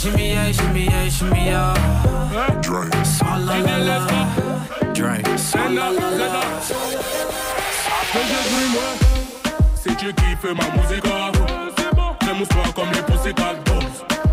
shimmy, 0.00 0.34
Drink. 4.94 5.26
La. 5.74 5.90
Après, 8.00 8.24
j'ai. 8.30 8.60
C'est 9.74 9.96
Dieu 9.98 10.12
qui 10.12 10.36
fait 10.40 10.54
ma 10.54 10.64
musique. 10.76 11.04
Oh. 11.04 11.30
Même 12.26 12.44
soir 12.46 12.74
comme 12.74 12.90
les 12.92 13.02
Pussycat 13.02 13.54
Dolls. 13.64 13.84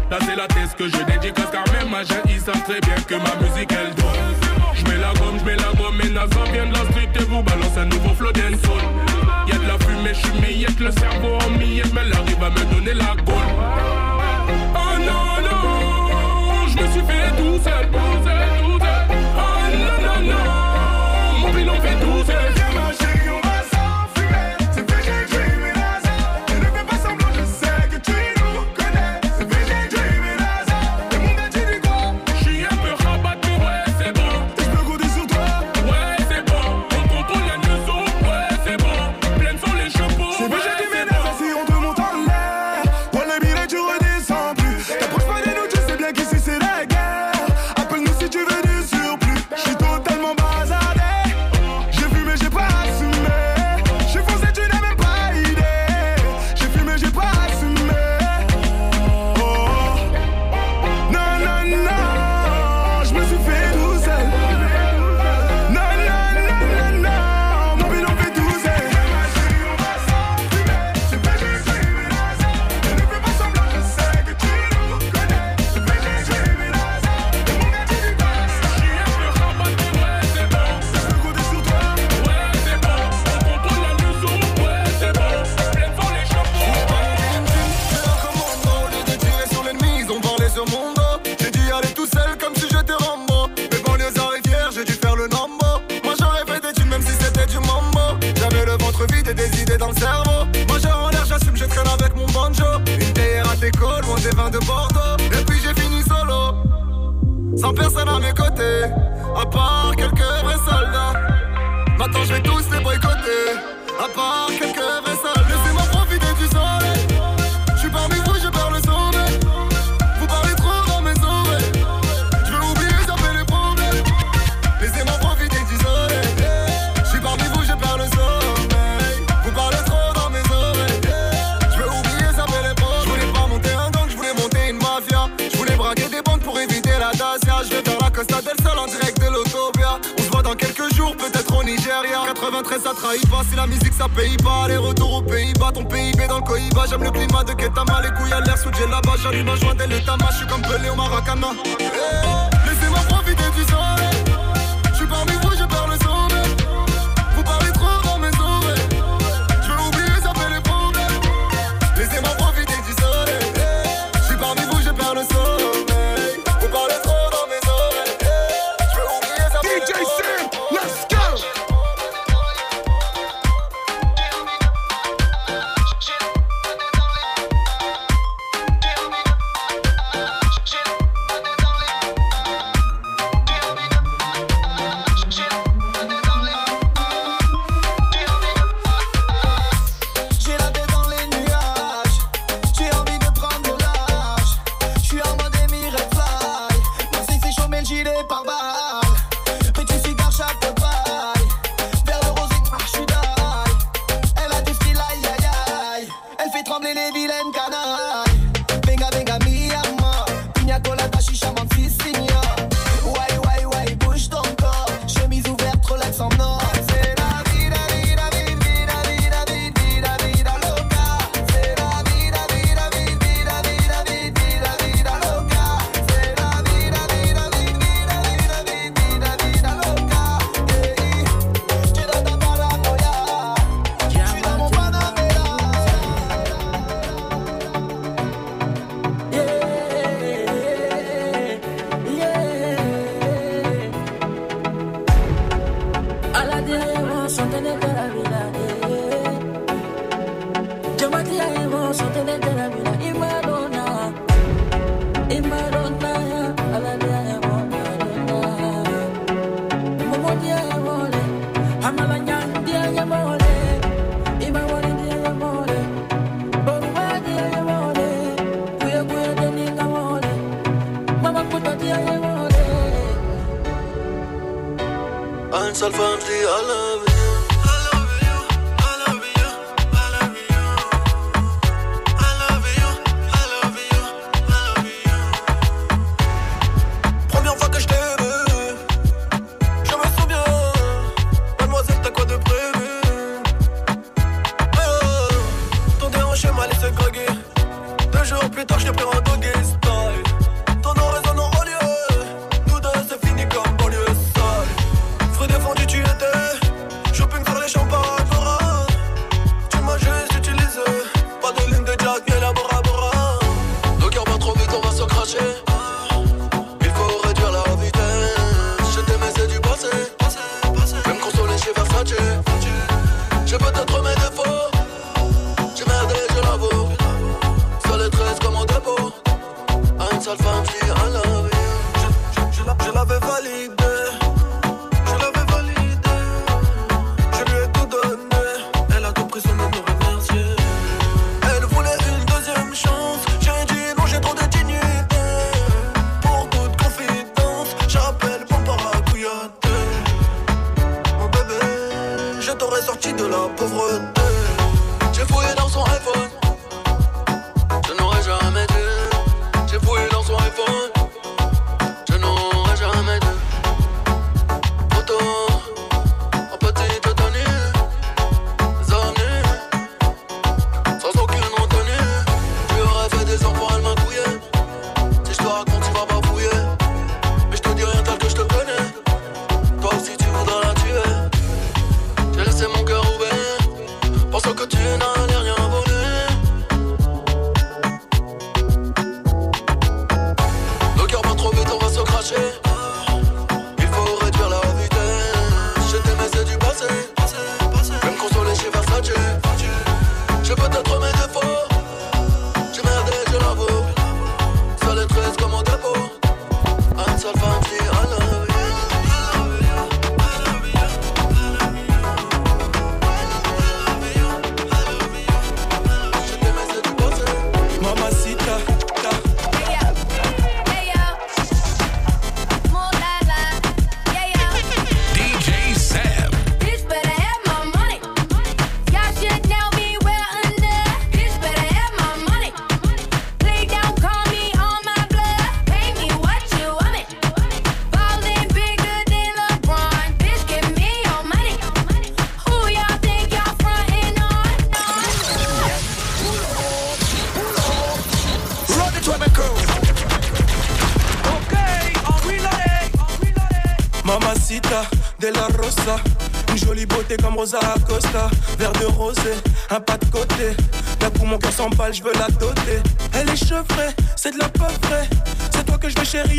Là, 0.10 0.18
c'est 0.22 0.36
la 0.36 0.48
thèse 0.48 0.74
que 0.78 0.88
je 0.88 1.04
dédicace 1.04 1.52
car 1.52 1.64
même 1.74 1.90
ma 1.90 2.04
jeune, 2.04 2.24
ils 2.30 2.40
savent 2.40 2.64
très 2.64 2.80
bien 2.80 2.96
que 3.06 3.16
ma 3.16 3.36
musique, 3.46 3.72
elle 3.72 3.94
donne. 3.96 4.36
J'mets 4.74 4.98
la 4.98 5.14
gomme, 5.20 5.38
j'mets 5.40 5.58
la 5.58 5.74
gomme, 5.78 6.00
et 6.02 6.10
NASA 6.10 6.44
vient 6.54 6.66
de 6.68 6.74
la 6.74 6.86
street 6.86 7.10
et 7.16 7.24
vous 7.24 7.44
balance 7.44 7.78
un 7.78 7.86
nouveau 7.86 8.14
flow 8.16 8.32
d'Enson. 8.32 8.80
Y'a 9.48 9.58
de 9.58 9.68
la 9.68 9.78
fumée, 9.80 10.14
j'suis 10.14 10.84
le 10.84 10.92
cerveau 10.92 11.38
en 11.46 11.50
miettes, 11.58 11.94
mais 11.94 12.02
elle 12.06 12.14
arrive 12.14 12.44
à 12.44 12.50
me 12.52 12.74
donner 12.74 12.94
la 12.94 13.16
gaule. 13.26 14.17
Oh 14.50 14.98
non, 15.00 15.42
non, 15.48 16.68
je 16.68 16.82
me 16.82 16.88
suis 16.92 17.02
fait 17.02 17.30
tout 17.38 17.58
seul, 17.64 17.88
tout 17.92 18.24
seul. 18.24 18.67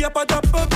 Que 0.01 0.07
je 0.07 0.51
veux, 0.51 0.68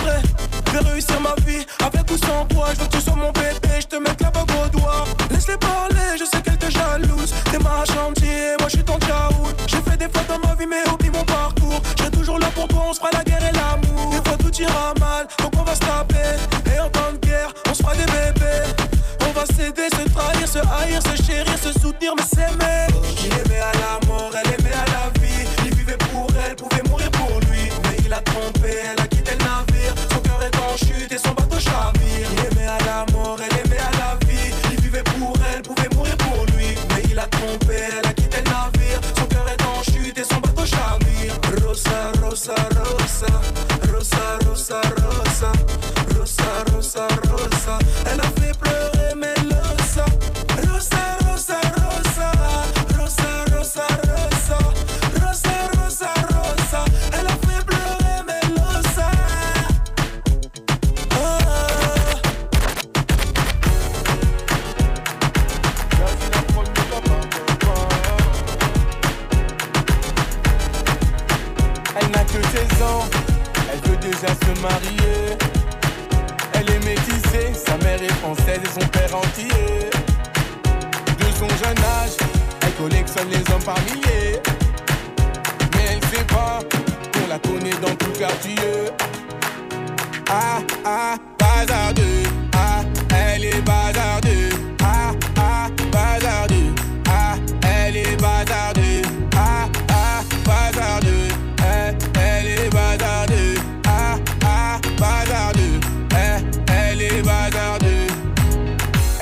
16 72.54 72.84
ans, 72.84 73.06
elle 73.72 73.90
veut 73.90 73.98
déjà 73.98 74.28
se 74.28 74.62
marier. 74.62 75.38
Elle 76.54 76.70
est 76.70 76.86
métissée, 76.86 77.52
sa 77.52 77.76
mère 77.80 78.00
est 78.00 78.14
française 78.22 78.60
et 78.64 78.80
son 78.80 78.88
père 78.90 79.16
entier. 79.16 79.90
De 81.18 81.26
son 81.36 81.50
jeune 81.50 81.80
âge, 81.80 82.16
elle 82.62 82.74
collectionne 82.74 83.30
les 83.32 83.52
hommes 83.52 83.64
par 83.64 83.80
milliers. 83.82 84.40
Mais 85.74 85.94
elle 85.94 86.04
sait 86.16 86.26
pas 86.26 86.60
qu'on 87.12 87.28
la 87.28 87.40
connaît 87.40 87.76
dans 87.82 87.96
tout 87.96 88.12
quartier. 88.20 88.92
Ah, 90.30 90.60
ah, 90.86 91.16
bazardeux. 91.40 92.30
Ah, 92.56 92.84
elle 93.16 93.46
est 93.46 93.62
bazardeux. 93.62 94.73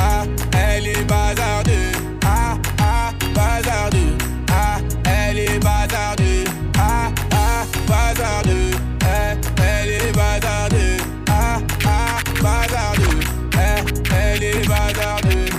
ah, 0.00 0.24
elle 0.56 0.86
est 0.88 1.04
bazardeux. 1.04 1.92
Ah, 2.24 2.56
ah, 2.80 3.12
bazardeux, 3.34 4.16
ah, 4.50 4.78
elle 5.04 5.38
est 5.38 5.58
bazardeux. 5.58 6.44
Ah, 6.78 7.10
ah, 7.32 7.64
bazardeux, 7.86 8.70
eh, 9.02 9.36
elle 9.62 9.90
est 9.90 10.12
bazardeux. 10.12 10.96
Ah, 11.28 11.58
ah, 11.86 12.18
bazardeux, 12.42 13.20
eh, 13.54 13.84
elle 14.14 14.42
est 14.42 14.68
bazardeux. 14.68 15.50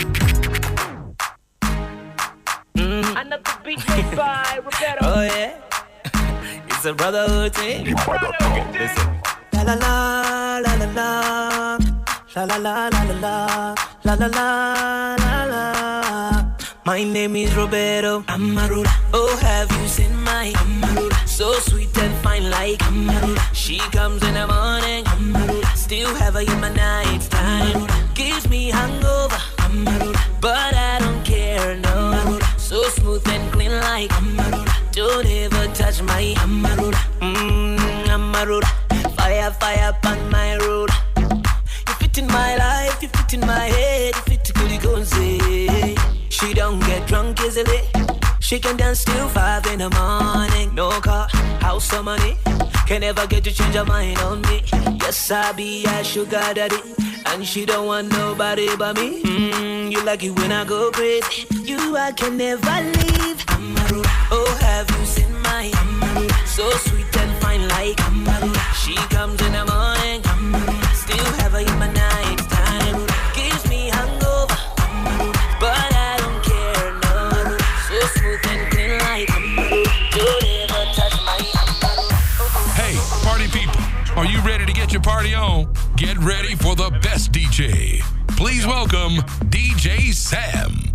Another 3.15 3.39
beat 3.63 3.79
made 3.89 4.15
by 4.15 4.59
Roberto. 4.65 5.01
Oh 5.03 5.21
yeah, 5.21 5.51
it's 6.67 6.85
a 6.85 6.93
brotherhood 6.93 7.53
thing. 7.53 7.85
Listen. 8.73 9.07
La 9.53 9.63
la 9.63 9.75
la 9.75 10.59
la 10.59 10.75
la 10.75 10.87
la. 10.95 11.90
La 12.33 12.45
la 12.45 12.55
la 12.55 12.87
la 12.87 13.03
la 13.03 13.15
la. 13.19 13.75
La 14.05 14.13
la 14.13 14.27
la 14.27 15.45
la. 15.51 16.45
My 16.85 17.03
name 17.03 17.35
is 17.35 17.53
Roberto 17.53 18.21
Amarula. 18.21 18.89
Oh, 19.13 19.37
have 19.41 19.69
you 19.81 19.87
seen 19.89 20.15
my 20.23 20.53
Amarula? 20.55 21.27
So 21.27 21.51
sweet 21.59 21.97
and 21.97 22.15
fine 22.23 22.49
like 22.49 22.79
Amarula. 22.79 23.41
She 23.53 23.79
comes 23.91 24.23
in 24.23 24.35
the 24.35 24.47
morning. 24.47 25.03
Amarula. 25.05 25.75
Still 25.75 26.15
have 26.15 26.35
her 26.35 26.41
in 26.41 26.61
my 26.61 26.69
night 26.69 27.21
time. 27.29 27.85
Gives 28.13 28.47
me 28.49 28.69
hangover. 28.69 29.35
Amarula. 29.67 30.39
But 30.39 30.73
I 30.73 30.99
don't 30.99 31.25
care, 31.25 31.75
no. 31.75 32.13
Amarula. 32.15 32.59
So 32.59 32.81
smooth 32.83 33.27
and 33.27 33.51
clean 33.51 33.71
like 33.71 34.09
Amarula. 34.11 34.71
Don't 34.93 35.25
ever 35.25 35.67
touch 35.73 36.01
my 36.01 36.33
Amarula. 36.37 36.95
Mmm, 37.19 37.77
Amarula. 38.07 38.80
She 48.51 48.59
can 48.59 48.75
dance 48.75 49.05
till 49.05 49.29
five 49.29 49.65
in 49.67 49.79
the 49.79 49.89
morning. 49.91 50.75
No 50.75 50.89
car, 50.99 51.29
house 51.61 51.93
or 51.93 52.03
money. 52.03 52.35
Can 52.85 52.99
never 52.99 53.25
get 53.25 53.45
to 53.45 53.51
change 53.53 53.75
her 53.75 53.85
mind 53.85 54.17
on 54.19 54.41
me. 54.41 54.61
Yes, 54.99 55.31
I 55.31 55.53
be 55.53 55.85
a 55.85 56.03
sugar 56.03 56.43
daddy. 56.53 56.75
And 57.27 57.47
she 57.47 57.65
don't 57.65 57.85
want 57.85 58.11
nobody 58.11 58.67
but 58.75 58.97
me. 58.97 59.23
Mm, 59.23 59.89
you 59.89 60.03
like 60.03 60.25
it 60.25 60.31
when 60.31 60.51
I 60.51 60.65
go 60.65 60.91
crazy. 60.91 61.47
You, 61.63 61.95
I 61.95 62.11
can 62.11 62.35
never 62.35 62.75
leave. 62.91 63.39
Amaru. 63.51 64.01
Oh, 64.35 64.57
have 64.59 64.89
you 64.99 65.05
seen 65.05 65.31
my 65.43 65.71
Amaru? 65.73 66.27
So 66.45 66.69
sweet 66.71 67.07
and 67.19 67.31
fine 67.41 67.65
like 67.69 67.97
Amaru. 68.01 68.53
She 68.83 68.95
comes 69.15 69.39
in 69.43 69.53
the 69.53 69.63
morning. 69.63 70.19
Amaru. 70.25 70.83
Still 70.93 71.25
have 71.39 71.53
her 71.53 71.59
in 71.59 71.79
my 71.79 71.89
night 71.93 72.10
ready 84.45 84.65
to 84.65 84.73
get 84.73 84.91
your 84.91 85.01
party 85.01 85.33
on? 85.33 85.71
Get 85.95 86.17
ready 86.17 86.55
for 86.55 86.75
the 86.75 86.89
best 87.01 87.31
DJ. 87.31 88.01
Please 88.37 88.65
welcome 88.65 89.17
DJ 89.49 90.13
Sam. 90.13 90.90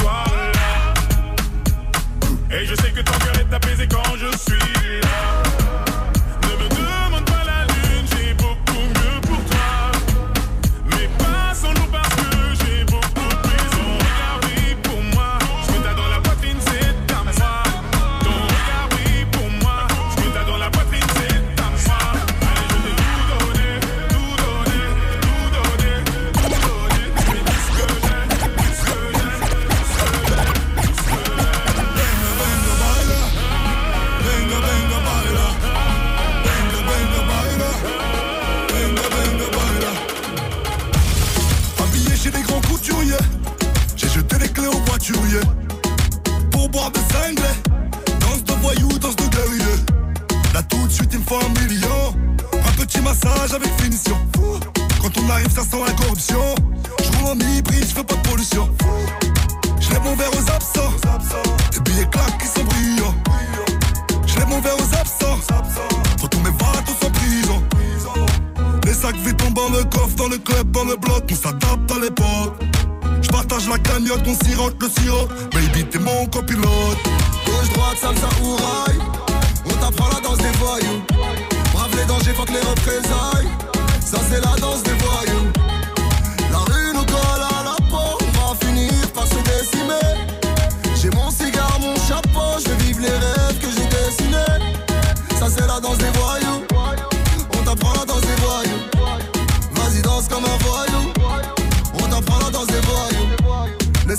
soir. 0.00 0.31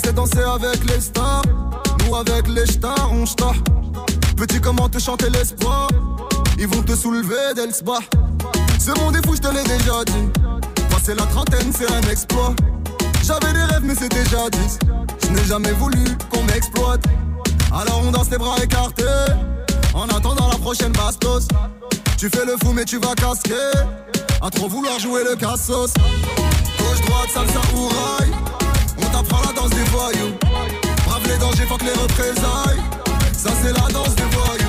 Laissez 0.04 0.16
danser 0.16 0.42
avec 0.42 0.84
les 0.84 1.00
stars. 1.00 1.42
Nous, 2.04 2.14
avec 2.14 2.46
les 2.48 2.66
stars, 2.66 3.10
on 3.10 3.24
star. 3.24 3.54
Petit, 4.36 4.60
comment 4.60 4.86
te 4.86 4.98
chanter 4.98 5.30
l'espoir. 5.30 5.88
Ils 6.58 6.66
vont 6.66 6.82
te 6.82 6.94
soulever 6.94 7.54
dès 7.56 7.66
le 7.66 7.72
spa. 7.72 8.00
Ce 8.78 8.90
monde 9.00 9.16
est 9.16 9.26
fou, 9.26 9.34
je 9.34 9.40
te 9.40 9.48
l'ai 9.48 9.62
déjà 9.62 10.04
dit. 10.04 10.28
Passer 10.90 11.14
la 11.14 11.24
trentaine, 11.24 11.72
c'est 11.72 11.90
un 11.90 12.02
exploit. 12.10 12.54
J'avais 13.22 13.54
des 13.54 13.62
rêves, 13.62 13.82
mais 13.82 13.94
c'était 13.94 14.24
jadis. 14.26 14.78
Je 15.22 15.28
n'ai 15.28 15.44
jamais 15.44 15.72
voulu 15.72 16.04
qu'on 16.30 16.42
m'exploite. 16.42 17.04
Alors 17.72 18.02
on 18.04 18.10
danse 18.10 18.30
les 18.30 18.38
bras 18.38 18.62
écartés. 18.62 19.04
En 19.94 20.06
attendant 20.08 20.48
la 20.48 20.58
prochaine 20.58 20.92
bastos. 20.92 21.48
Tu 22.18 22.28
fais 22.28 22.44
le 22.44 22.56
fou, 22.62 22.72
mais 22.74 22.84
tu 22.84 22.98
vas 22.98 23.14
casquer. 23.14 23.54
À 24.42 24.50
trop 24.50 24.68
vouloir 24.68 24.98
jouer 24.98 25.24
le 25.24 25.34
cassos. 25.34 25.94
Gauche, 25.94 27.00
droite, 27.06 27.30
salsa 27.32 27.60
ou 27.74 27.88
rail. 27.88 28.63
On 29.14 29.22
t'apprend 29.22 29.42
la 29.46 29.52
danse 29.52 29.70
des 29.70 29.84
voyous. 29.84 30.34
Brave 31.06 31.22
les 31.28 31.38
dangers, 31.38 31.66
fuck 31.66 31.82
les 31.82 31.92
représailles. 31.92 32.82
Ça, 33.32 33.50
c'est 33.62 33.72
la 33.72 33.88
danse 33.92 34.14
des 34.16 34.24
voyous. 34.24 34.63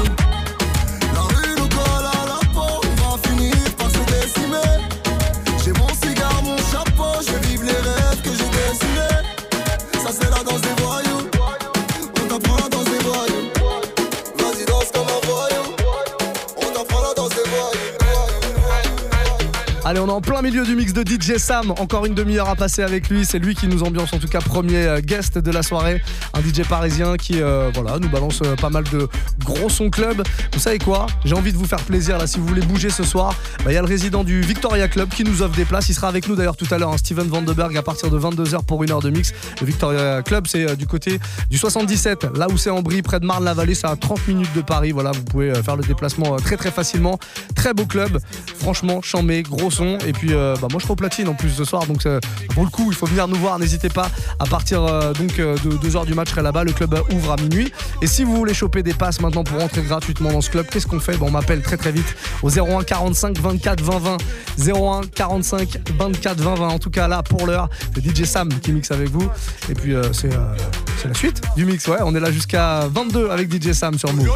Allez, 19.88 20.00
on 20.00 20.08
est 20.08 20.12
en 20.12 20.20
plein 20.20 20.42
milieu 20.42 20.66
du 20.66 20.76
mix 20.76 20.94
de 20.94 21.04
DJ 21.08 21.38
Sam. 21.38 21.70
Encore 21.70 22.08
une 22.08 22.16
demi-heure 22.16 22.50
à 22.50 22.56
passer 22.56 22.82
avec 22.82 23.08
lui. 23.08 23.24
C'est 23.24 23.38
lui 23.38 23.54
qui 23.54 23.68
nous 23.68 23.84
ambiance, 23.84 24.12
en 24.14 24.18
tout 24.18 24.28
cas, 24.28 24.40
premier 24.40 24.78
euh, 24.78 25.00
guest 25.00 25.38
de 25.38 25.52
la 25.52 25.62
soirée. 25.62 26.02
Un 26.34 26.42
DJ 26.42 26.68
parisien 26.68 27.18
qui 27.18 27.40
euh, 27.40 27.70
voilà, 27.72 28.00
nous 28.00 28.10
balance 28.10 28.40
euh, 28.44 28.56
pas 28.56 28.72
mal 28.72 28.84
de 28.86 29.08
gros 29.44 29.70
sons 29.70 29.92
club. 29.92 30.24
Vous 30.54 30.60
savez 30.60 30.80
quoi? 30.80 31.06
J'ai 31.24 31.36
envie 31.36 31.54
de 31.54 31.58
vous 31.58 31.68
faire 31.68 31.84
plaisir 31.84 32.18
là. 32.18 32.26
Si 32.26 32.40
vous 32.40 32.48
voulez 32.48 32.64
bouger 32.64 32.90
ce 32.90 33.04
soir, 33.04 33.36
bah, 33.64 33.72
il 33.72 33.76
y 33.76 33.78
a 33.78 33.82
le 33.82 33.88
résident 33.88 34.24
du 34.24 34.42
Victoria 34.42 34.88
Club 34.88 35.10
qui 35.10 35.24
nous 35.24 35.44
offre 35.44 35.56
des 35.56 35.66
places. 35.66 35.88
Il 35.88 35.94
sera 35.94 36.08
avec 36.08 36.28
nous 36.28 36.36
d'ailleurs 36.36 36.58
tout 36.58 36.66
à 36.72 36.80
l'heure, 36.80 36.92
hein, 36.92 36.98
Steven 36.98 37.28
Vandenberg, 37.28 37.78
à 37.78 37.84
partir 37.84 38.10
de 38.10 38.18
22h 38.18 38.66
pour 38.66 38.84
une 38.84 38.90
heure 38.90 39.04
de 39.04 39.12
mix. 39.12 39.34
Le 39.62 39.68
Victoria 39.68 40.24
Club, 40.24 40.48
c'est 40.48 40.76
du 40.78 40.88
côté 40.88 41.20
du 41.52 41.60
77, 41.60 42.30
là 42.36 42.48
où 42.50 42.58
c'est 42.58 42.72
en 42.72 42.82
Brie, 42.82 43.04
près 43.04 43.20
de 43.20 43.26
Marne-la-Vallée. 43.28 43.76
C'est 43.76 43.86
à 43.86 43.96
30 43.96 44.30
minutes 44.30 44.56
de 44.56 44.62
Paris. 44.62 44.94
Voilà, 44.94 45.12
vous 45.12 45.24
pouvez 45.24 45.54
faire 45.62 45.76
le 45.76 45.84
déplacement 45.84 46.38
très 46.38 46.58
très 46.58 46.72
facilement. 46.72 47.20
Très 47.54 47.76
beau 47.76 47.86
club. 47.86 48.18
Franchement, 48.58 49.04
chambé, 49.04 49.44
gros 49.44 49.70
son. 49.70 49.85
Et 49.94 50.14
puis, 50.14 50.34
euh, 50.34 50.56
bah, 50.62 50.68
moi, 50.72 50.80
je 50.80 50.84
serai 50.84 50.94
au 50.94 50.96
platine 50.96 51.28
en 51.28 51.34
plus 51.34 51.50
ce 51.50 51.64
soir. 51.64 51.86
Donc, 51.86 52.06
euh, 52.06 52.20
pour 52.54 52.64
le 52.64 52.70
coup, 52.70 52.92
il 52.92 52.96
faut 52.96 53.06
venir 53.06 53.28
nous 53.28 53.38
voir. 53.38 53.60
N'hésitez 53.60 53.90
pas. 53.90 54.10
À 54.40 54.46
partir 54.46 54.84
euh, 54.84 55.14
donc 55.14 55.38
de 55.38 55.78
2h 55.78 56.06
du 56.06 56.14
match, 56.14 56.28
je 56.28 56.32
serai 56.32 56.42
là-bas. 56.42 56.64
Le 56.64 56.72
club 56.72 56.96
ouvre 57.14 57.32
à 57.32 57.36
minuit. 57.38 57.72
Et 58.02 58.08
si 58.08 58.24
vous 58.24 58.36
voulez 58.36 58.54
choper 58.54 58.84
des 58.84 58.94
passes 58.94 59.22
maintenant 59.22 59.44
pour 59.44 59.60
rentrer 59.60 59.82
gratuitement 59.82 60.32
dans 60.32 60.42
ce 60.42 60.50
club, 60.50 60.66
qu'est-ce 60.68 60.88
qu'on 60.88 61.00
fait? 61.00 61.18
Bon, 61.18 61.28
On 61.28 61.32
m'appelle 61.32 61.62
très 61.62 61.78
très 61.78 61.92
vite 61.92 62.16
au 62.44 62.50
01 62.50 62.84
45 62.84 63.38
24 63.40 63.82
20 63.82 64.00
20. 64.00 64.18
01 64.74 65.02
45 65.14 65.78
24 65.98 66.40
20 66.40 66.56
20. 66.56 66.68
En 66.68 66.80
tout 66.80 66.90
cas, 66.90 67.08
là, 67.08 67.24
pour 67.24 67.48
l'heure, 67.48 67.70
c'est 67.94 68.06
DJ 68.06 68.24
Sam 68.24 68.50
qui 68.50 68.72
mixe 68.72 68.92
avec 68.92 69.10
vous. 69.10 69.30
Et 69.70 69.74
puis, 69.74 69.94
c'est 70.12 70.30
c'est 71.02 71.08
la 71.08 71.14
suite 71.14 71.42
du 71.56 71.66
mix. 71.66 71.88
Ouais, 71.88 71.98
on 72.02 72.16
est 72.16 72.20
là 72.20 72.32
jusqu'à 72.32 72.88
22 72.88 73.30
avec 73.30 73.52
DJ 73.52 73.74
Sam 73.74 73.98
sur 73.98 74.14
Move. 74.14 74.30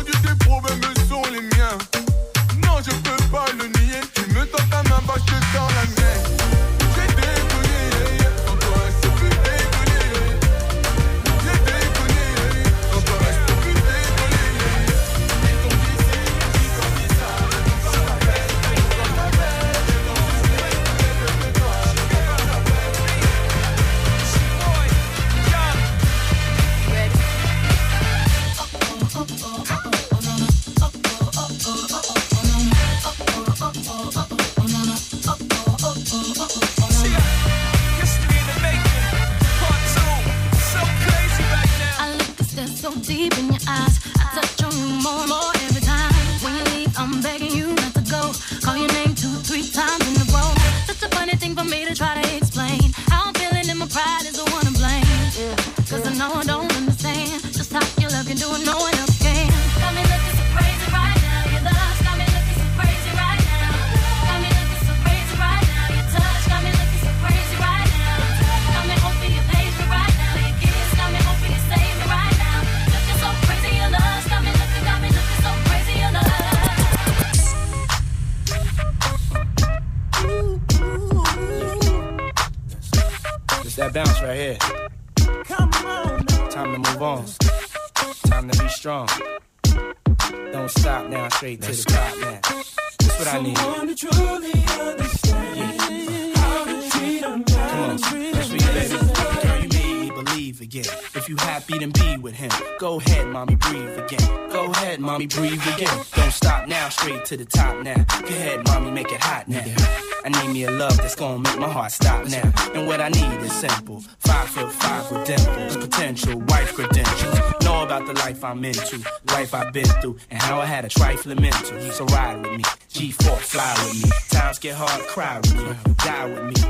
About 118.00 118.16
the 118.16 118.22
life 118.22 118.44
I'm 118.44 118.64
into, 118.64 119.00
life 119.28 119.54
I've 119.54 119.74
been 119.74 119.86
through, 119.86 120.18
and 120.30 120.42
how 120.42 120.60
I 120.60 120.66
had 120.66 120.86
a 120.86 120.90
trifling 120.90 121.42
mental. 121.42 121.80
So 121.92 122.06
ride 122.06 122.42
with 122.42 122.58
me, 122.58 122.64
G4, 122.64 123.38
fly 123.38 123.74
with 123.84 124.04
me. 124.04 124.10
Times 124.30 124.60
get 124.60 124.76
hard, 124.76 125.02
cry 125.08 125.38
with 125.38 125.56
me, 125.56 125.94
die 125.98 126.26
with 126.26 126.44
me. 126.44 126.62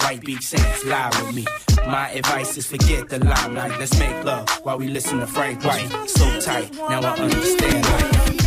White 0.00 0.20
beat 0.22 0.42
saints, 0.42 0.84
lie 0.84 1.10
with 1.22 1.34
me. 1.34 1.46
My 1.86 2.10
advice 2.10 2.56
is 2.56 2.66
forget 2.66 3.08
the 3.08 3.18
limelight. 3.24 3.78
Let's 3.78 3.98
make 3.98 4.24
love 4.24 4.48
while 4.62 4.78
we 4.78 4.88
listen 4.88 5.18
to 5.20 5.26
Frank 5.26 5.64
White. 5.64 6.08
So 6.08 6.40
tight, 6.40 6.72
now 6.74 7.00
I 7.00 7.18
understand 7.18 7.84
life. 7.84 8.37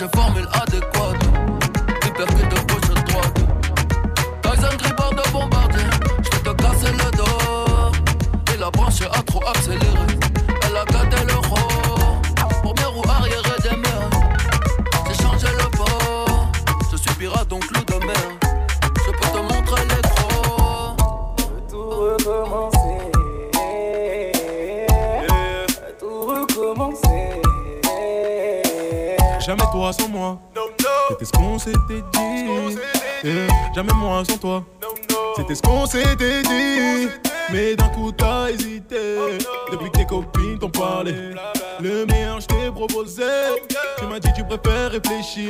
je 0.00 0.08
formule 0.16 0.46
hot 0.46 0.69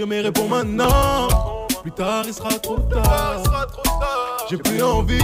mais 0.07 0.21
réponds 0.21 0.49
maintenant. 0.49 1.29
Plus 1.83 1.93
tard, 1.93 2.25
il 2.27 2.35
sera 2.35 2.51
trop 2.59 2.79
tard. 2.79 3.43
J'ai 4.49 4.57
plus 4.57 4.83
envie. 4.83 5.19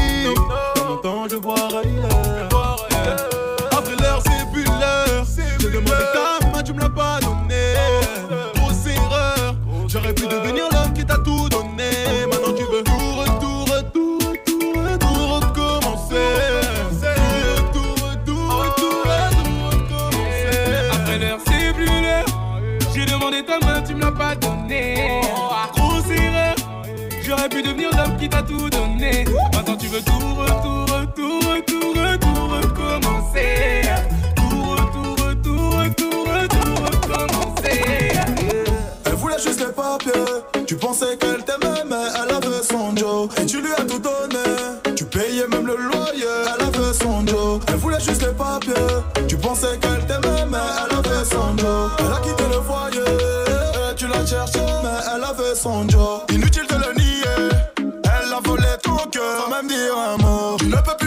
dire 59.67 59.97
un 59.97 60.17
mot. 60.19 60.57
Ne 60.65 60.77
peux 60.77 60.97
plus 60.99 61.06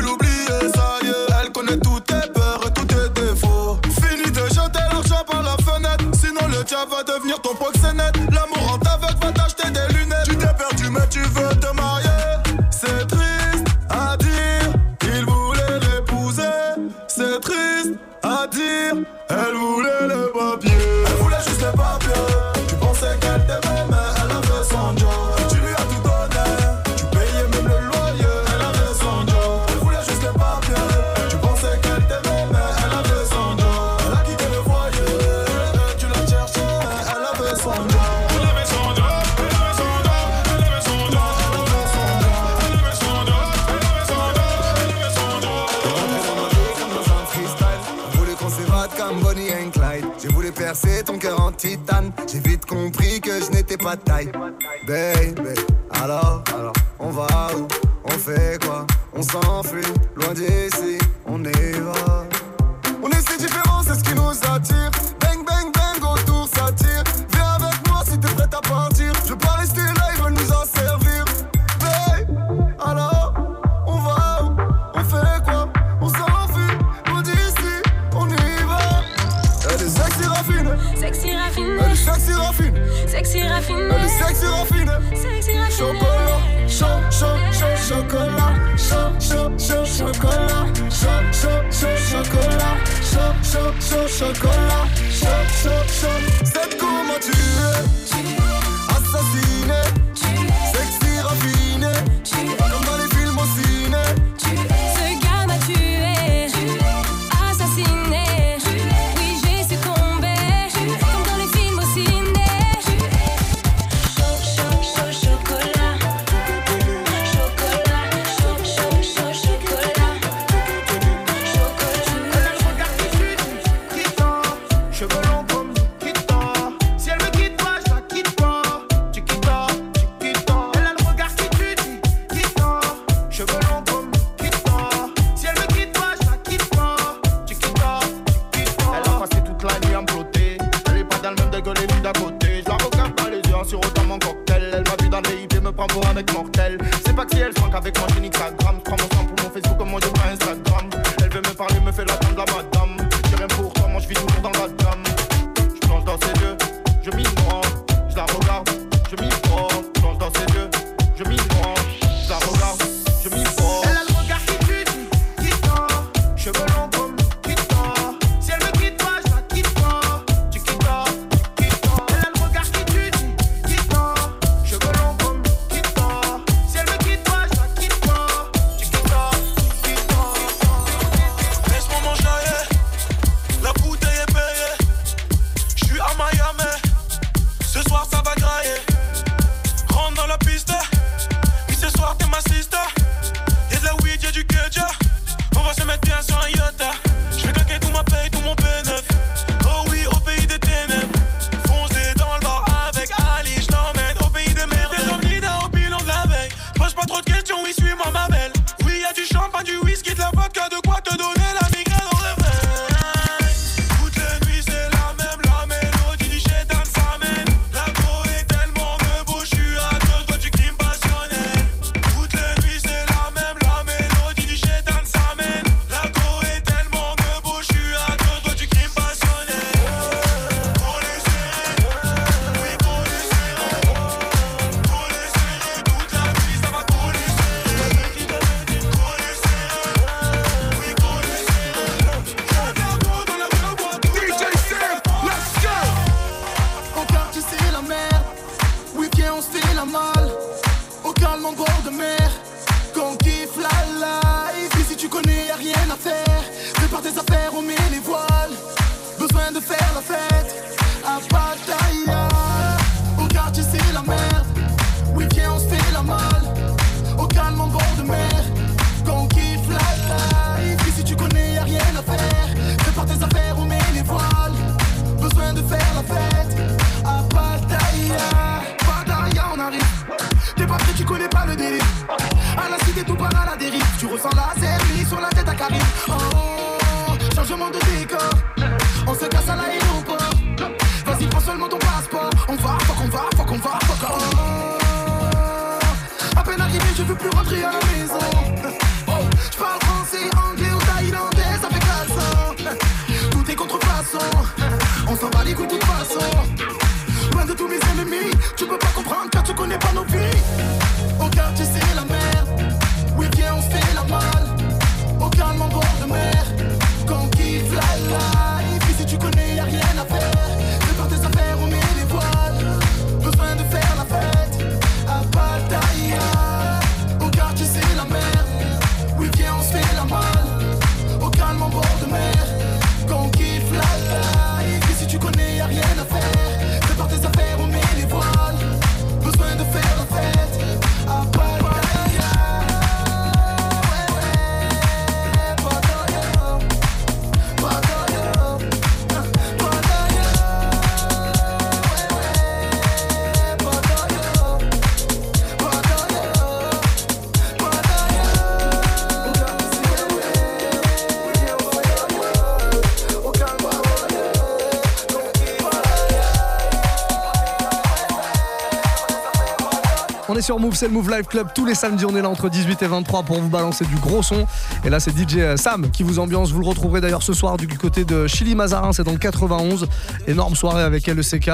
sur 370.50 370.58
Move, 370.58 370.74
c'est 370.74 370.88
le 370.88 370.94
Move 370.94 371.12
Live 371.12 371.26
Club. 371.26 371.50
Tous 371.54 371.64
les 371.64 371.76
samedis, 371.76 372.06
on 372.06 372.16
est 372.16 372.24
là 372.24 372.30
entre 372.30 372.50
18 372.50 372.82
et 372.82 372.88
23 372.88 373.22
pour 373.22 373.40
vous 373.40 373.50
balancer 373.50 373.86
du 373.86 373.94
gros 373.98 374.24
son. 374.24 374.48
Et 374.84 374.90
là, 374.90 375.00
c'est 375.00 375.12
DJ 375.12 375.36
euh, 375.38 375.58
Sam 375.58 375.92
qui 375.92 376.02
vous 376.02 376.18
ambiance. 376.18 376.52
Vous 376.52 376.60
le 376.60 376.66
retrouverez 376.66 377.02
d'ailleurs 377.02 377.22
ce 377.22 377.34
soir 377.34 377.56
du 377.56 377.68
côté 377.68 378.04
de 378.04 378.26
Chili 378.26 378.56
Mazarin, 378.56 378.92
c'est 378.92 379.04
dans 379.04 379.12
le 379.12 379.20
91. 379.20 379.86
Énorme 380.26 380.56
soirée 380.56 380.82
avec 380.82 381.06
LECK 381.06 381.52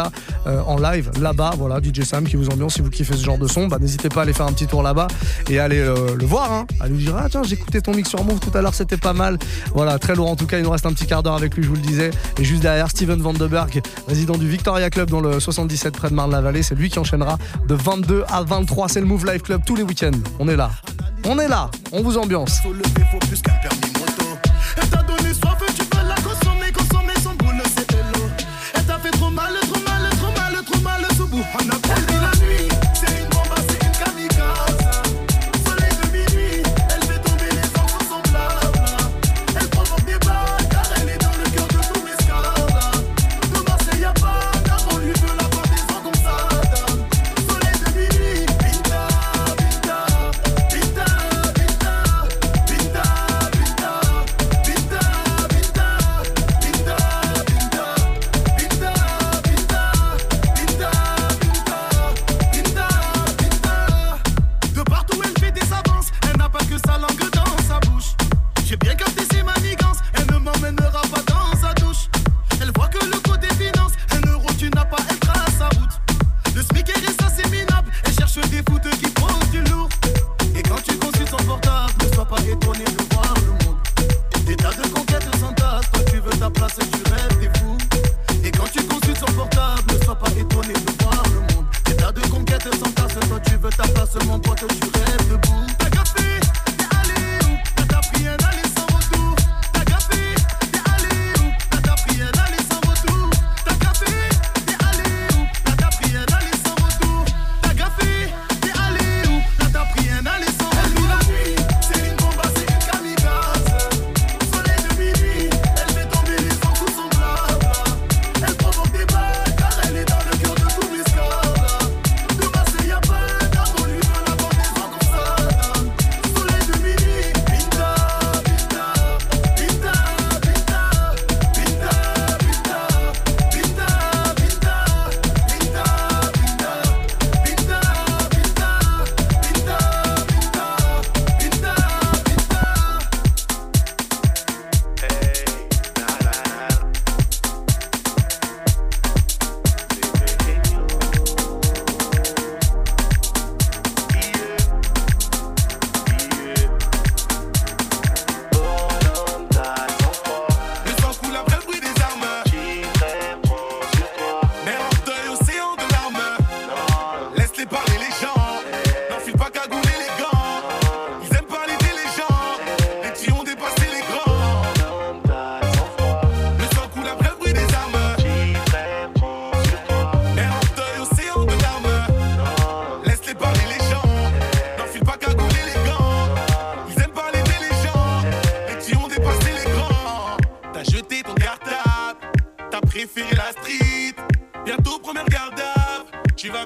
euh, 0.47 0.61
en 0.65 0.77
live 0.77 1.11
là-bas. 1.19 1.55
Voilà, 1.57 1.81
DJ 1.83 2.03
Sam 2.03 2.23
qui 2.23 2.37
vous 2.37 2.47
ambiance. 2.47 2.75
Si 2.75 2.81
vous 2.81 2.89
kiffez 2.89 3.17
ce 3.17 3.25
genre 3.25 3.37
de 3.37 3.49
son, 3.49 3.67
bah, 3.67 3.79
n'hésitez 3.81 4.07
pas 4.07 4.21
à 4.21 4.23
aller 4.23 4.31
faire 4.31 4.45
un 4.45 4.53
petit 4.53 4.65
tour 4.65 4.81
là-bas 4.81 5.07
et 5.49 5.59
aller 5.59 5.79
euh, 5.79 6.15
le 6.15 6.25
voir. 6.25 6.53
Hein. 6.53 6.65
À 6.79 6.87
lui 6.87 6.95
dire 6.95 7.17
Ah, 7.19 7.27
tiens, 7.29 7.43
j'écoutais 7.43 7.81
ton 7.81 7.93
mix 7.93 8.07
sur 8.07 8.23
Move 8.23 8.39
tout 8.39 8.57
à 8.57 8.61
l'heure, 8.61 8.75
c'était 8.75 8.95
pas 8.95 9.11
mal. 9.11 9.37
Voilà, 9.73 9.99
très 9.99 10.15
lourd 10.15 10.29
en 10.29 10.37
tout 10.37 10.47
cas. 10.47 10.57
Il 10.57 10.63
nous 10.63 10.71
reste 10.71 10.85
un 10.85 10.93
petit 10.93 11.05
quart 11.05 11.21
d'heure 11.21 11.35
avec 11.35 11.53
lui, 11.55 11.63
je 11.63 11.67
vous 11.67 11.75
le 11.75 11.81
disais. 11.81 12.11
Et 12.39 12.45
juste 12.45 12.61
derrière, 12.61 12.89
Steven 12.89 13.21
Vandenberg, 13.21 13.81
résident 14.07 14.37
du 14.37 14.47
Victoria 14.47 14.89
Club 14.89 15.09
dans 15.09 15.19
le 15.19 15.41
77 15.41 15.97
près 15.97 16.09
de 16.09 16.13
Marne-la-Vallée. 16.13 16.63
C'est 16.63 16.75
lui 16.75 16.89
qui 16.89 16.97
enchaînera 16.97 17.37
de 17.67 17.75
22 17.75 18.23
à 18.29 18.43
23 18.43 18.84
Hein, 18.85 18.87
c'est 18.87 18.99
le 18.99 19.07
Move 19.07 19.25
Life 19.25 19.41
Club 19.41 19.63
tous 19.65 19.75
les 19.75 19.81
week-ends. 19.81 20.11
On 20.37 20.47
est 20.47 20.55
là. 20.55 20.69
On 21.25 21.39
est 21.39 21.47
là. 21.47 21.71
On 21.91 22.03
vous 22.03 22.19
ambiance. 22.19 22.61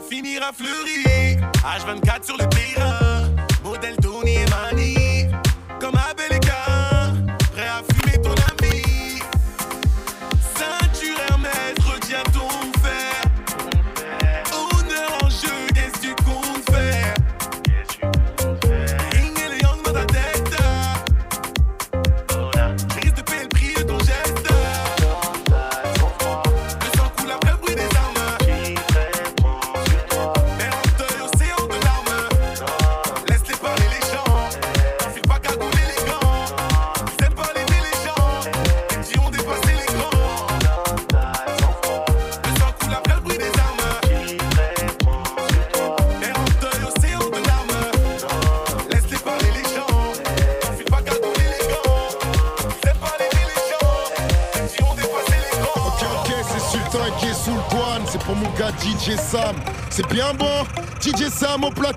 finira 0.02 0.52
fleuri. 0.54 1.38
H24 1.64 2.26
sur 2.26 2.38
le 2.38 2.48
terrain. 2.50 3.09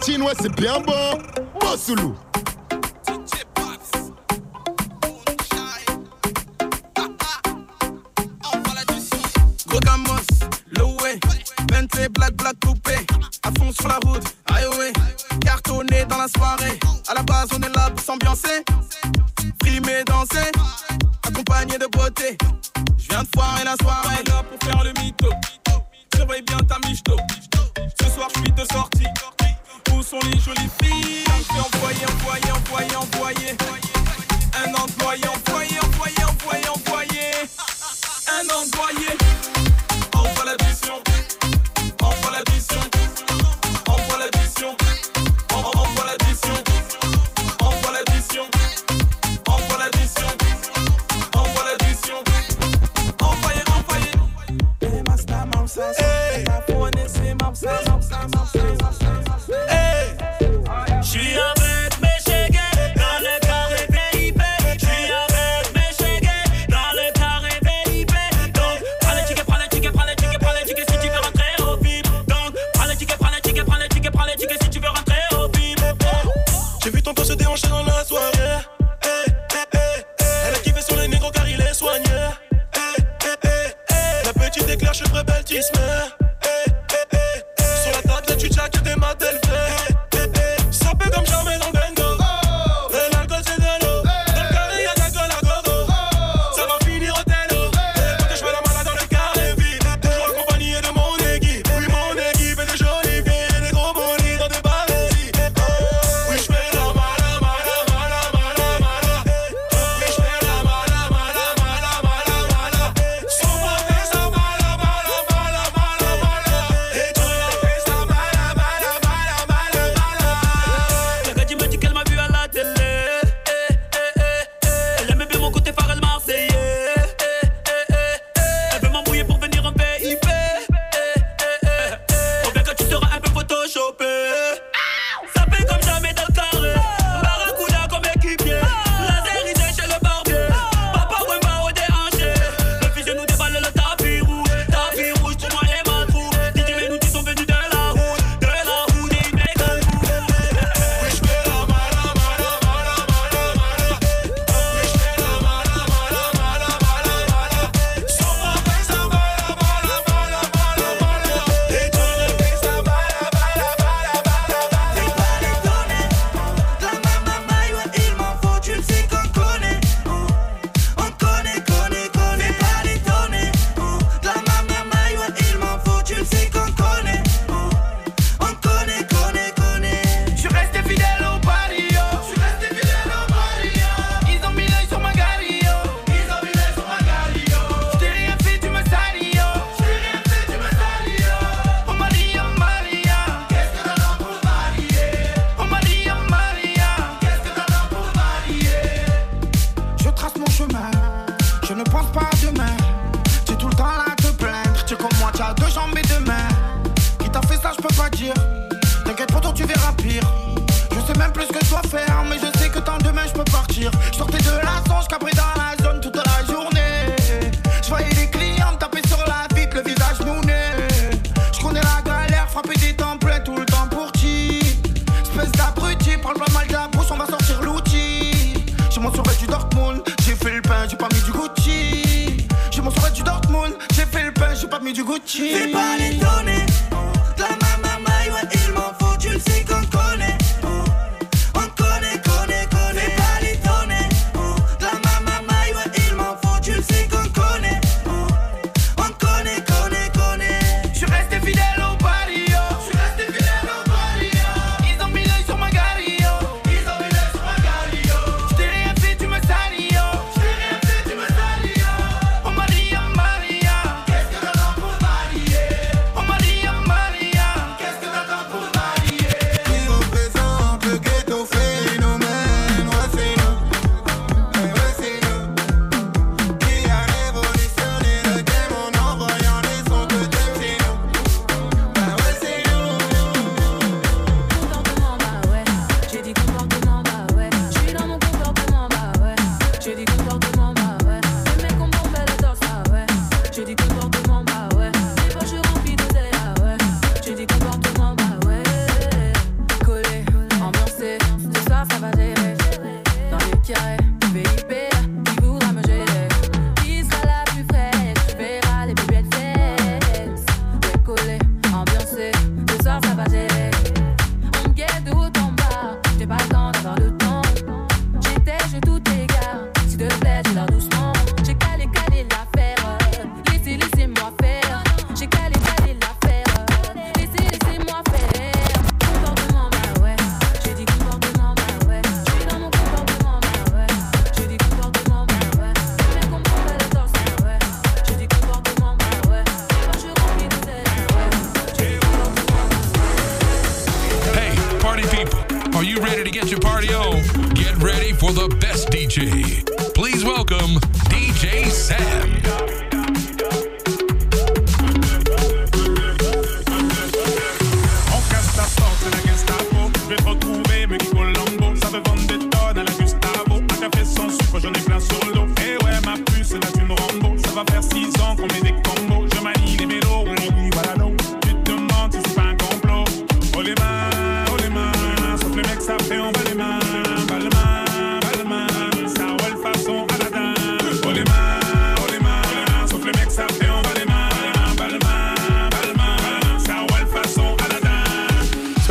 chini 0.04 0.26
wesipiambo 0.26 0.92
bosulu. 1.60 2.16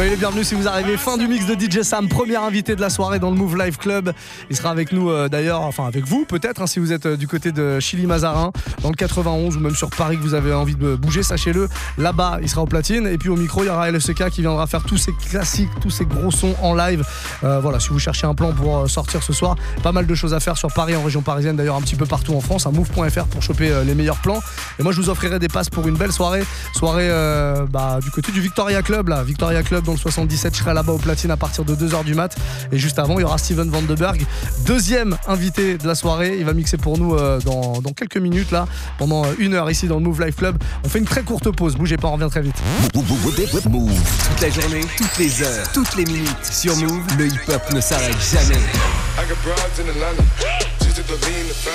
Soyez 0.02 0.16
les 0.16 0.18
bienvenus 0.18 0.48
si 0.48 0.56
vous 0.56 0.68
arrivez. 0.68 0.98
Fin 0.98 1.16
du 1.16 1.28
mix 1.28 1.46
de 1.46 1.54
DJ 1.54 1.84
Sam, 1.84 2.10
premier 2.10 2.36
invité 2.36 2.76
de 2.76 2.82
la 2.82 2.90
soirée 2.90 3.20
dans 3.20 3.30
le 3.30 3.36
Move 3.36 3.56
Live 3.56 3.78
Club. 3.78 4.12
Il 4.50 4.56
sera 4.56 4.72
avec 4.72 4.94
nous 4.94 5.12
euh, 5.12 5.30
d'ailleurs, 5.30 5.62
enfin 5.62 5.86
avec 5.86 6.08
vous 6.08 6.26
peut-être, 6.26 6.64
hein, 6.64 6.66
si 6.66 6.80
vous 6.80 6.92
êtes 6.92 7.06
euh, 7.06 7.16
du 7.16 7.28
côté 7.28 7.52
de 7.52 7.80
Chili 7.80 8.08
Mazarin, 8.08 8.52
dans 8.82 8.90
le 8.90 8.96
91 8.96 9.58
ou 9.58 9.60
même 9.60 9.76
sur 9.76 9.92
Paris 9.92 10.18
que 10.18 10.24
vous 10.24 10.34
avez 10.34 10.56
envie 10.56 10.74
de 10.74 10.96
bouger, 10.96 11.22
sachez-le. 11.22 11.70
Là-bas, 12.00 12.40
il 12.42 12.50
sera 12.50 12.64
au 12.64 12.66
platine. 12.66 13.06
Et 13.06 13.20
puis 13.20 13.30
au 13.30 13.36
micro, 13.36 13.62
il 13.62 13.68
y 13.68 13.70
aura 13.70 13.92
LSK 13.92 14.32
qui 14.32 14.42
viendra 14.42 14.66
faire 14.66 14.82
tous 14.82 14.98
ces 14.98 15.14
classiques, 15.14 15.70
tous 15.82 15.92
ces 15.92 16.06
gros 16.06 16.32
sons 16.32 16.56
en 16.64 16.74
live. 16.74 17.06
Euh, 17.44 17.60
voilà, 17.60 17.80
si 17.80 17.90
vous 17.90 18.00
cherchez 18.00 18.26
un 18.26 18.34
plan 18.34 18.54
pour 18.54 18.90
sortir 18.90 19.22
ce 19.22 19.34
soir, 19.34 19.56
pas 19.84 19.92
mal 19.92 20.08
de 20.08 20.16
choses 20.16 20.34
à 20.34 20.40
faire 20.40 20.58
sur 20.58 20.74
Paris, 20.74 20.96
en 20.96 21.04
région 21.04 21.22
parisienne, 21.22 21.58
d'ailleurs 21.58 21.76
un 21.76 21.82
petit 21.82 21.96
peu 21.96 22.08
partout 22.08 22.34
en 22.34 22.42
France. 22.42 22.66
Un 22.66 22.72
move.fr 22.72 23.26
pour 23.26 23.44
choper 23.44 23.72
les 23.86 23.94
meilleurs 23.94 24.20
plans. 24.24 24.42
Et 24.80 24.84
moi, 24.84 24.94
je 24.94 25.00
vous 25.00 25.12
offrirai 25.12 25.38
des 25.38 25.48
passes 25.48 25.70
pour 25.70 25.88
une 25.88 25.96
belle 25.96 26.12
soirée. 26.12 26.42
Soirée 26.74 27.12
bah, 27.70 28.00
du 28.02 28.10
côté 28.10 28.32
du 28.32 28.42
Victoria 28.42 28.82
Club, 28.82 29.10
là. 29.10 29.24
Victoria 29.24 29.62
Club 29.62 29.91
dans 29.92 29.96
le 29.96 30.00
77. 30.00 30.56
Je 30.56 30.60
serai 30.60 30.74
là-bas 30.74 30.94
au 30.94 30.98
platine 30.98 31.32
à 31.32 31.38
partir 31.38 31.66
de 31.66 31.76
2h 31.76 32.04
du 32.06 32.16
mat. 32.16 32.36
Et 32.72 32.78
juste 32.78 32.98
avant, 32.98 33.20
il 33.20 33.22
y 33.22 33.26
aura 33.26 33.38
Steven 33.38 33.70
Vandenberg, 33.70 34.26
deuxième 34.66 35.18
invité 35.28 35.78
de 35.78 35.86
la 35.86 35.96
soirée. 35.96 36.38
Il 36.40 36.46
va 36.46 36.54
mixer 36.54 36.78
pour 36.78 36.98
nous 36.98 37.16
euh, 37.16 37.40
dans, 37.42 37.82
dans 37.82 37.92
quelques 37.92 38.18
minutes, 38.18 38.52
là, 38.52 38.68
pendant 38.98 39.26
euh, 39.26 39.34
une 39.38 39.54
heure 39.54 39.70
ici 39.70 39.88
dans 39.88 39.96
le 39.96 40.02
Move 40.02 40.24
Life 40.24 40.38
Club. 40.38 40.58
On 40.86 40.90
fait 40.90 41.00
une 41.00 41.06
très 41.06 41.24
courte 41.24 41.52
pause. 41.52 41.76
Bougez 41.76 41.98
pas, 41.98 42.08
on 42.08 42.14
revient 42.14 42.30
très 42.30 42.42
vite. 42.42 42.56
Move. 43.70 43.92
Toute 44.30 44.42
la 44.42 44.50
journée, 44.50 44.82
toutes 44.98 45.18
les 45.18 45.44
heures, 45.44 45.72
toutes 45.74 45.96
les 45.96 46.06
minutes. 46.06 46.46
Sur 46.50 46.76
Move, 46.78 47.18
le 47.18 47.28
hip-hop 47.28 47.74
ne 47.74 47.82
s'arrête 47.82 48.18
jamais. 48.32 48.62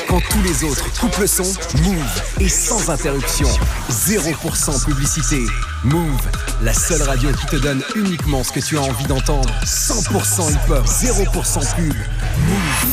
Quand 0.08 0.20
tous 0.30 0.42
les 0.42 0.64
autres 0.64 0.84
coupent 1.00 1.18
le 1.18 1.26
son, 1.26 1.44
Move 1.82 2.22
est 2.40 2.48
sans 2.48 2.90
interruption. 2.90 3.48
0% 3.90 4.84
publicité. 4.84 5.44
Move, 5.84 6.20
la 6.62 6.72
seule 6.72 7.02
radio 7.02 7.30
qui 7.32 7.46
te 7.46 7.56
donne 7.56 7.82
uniquement 7.94 8.44
ce 8.44 8.52
que 8.52 8.60
tu 8.60 8.76
as 8.78 8.82
envie 8.82 9.06
d'entendre. 9.06 9.52
100% 9.64 10.52
hip-hop, 10.52 10.86
0% 10.86 11.76
pub. 11.76 11.94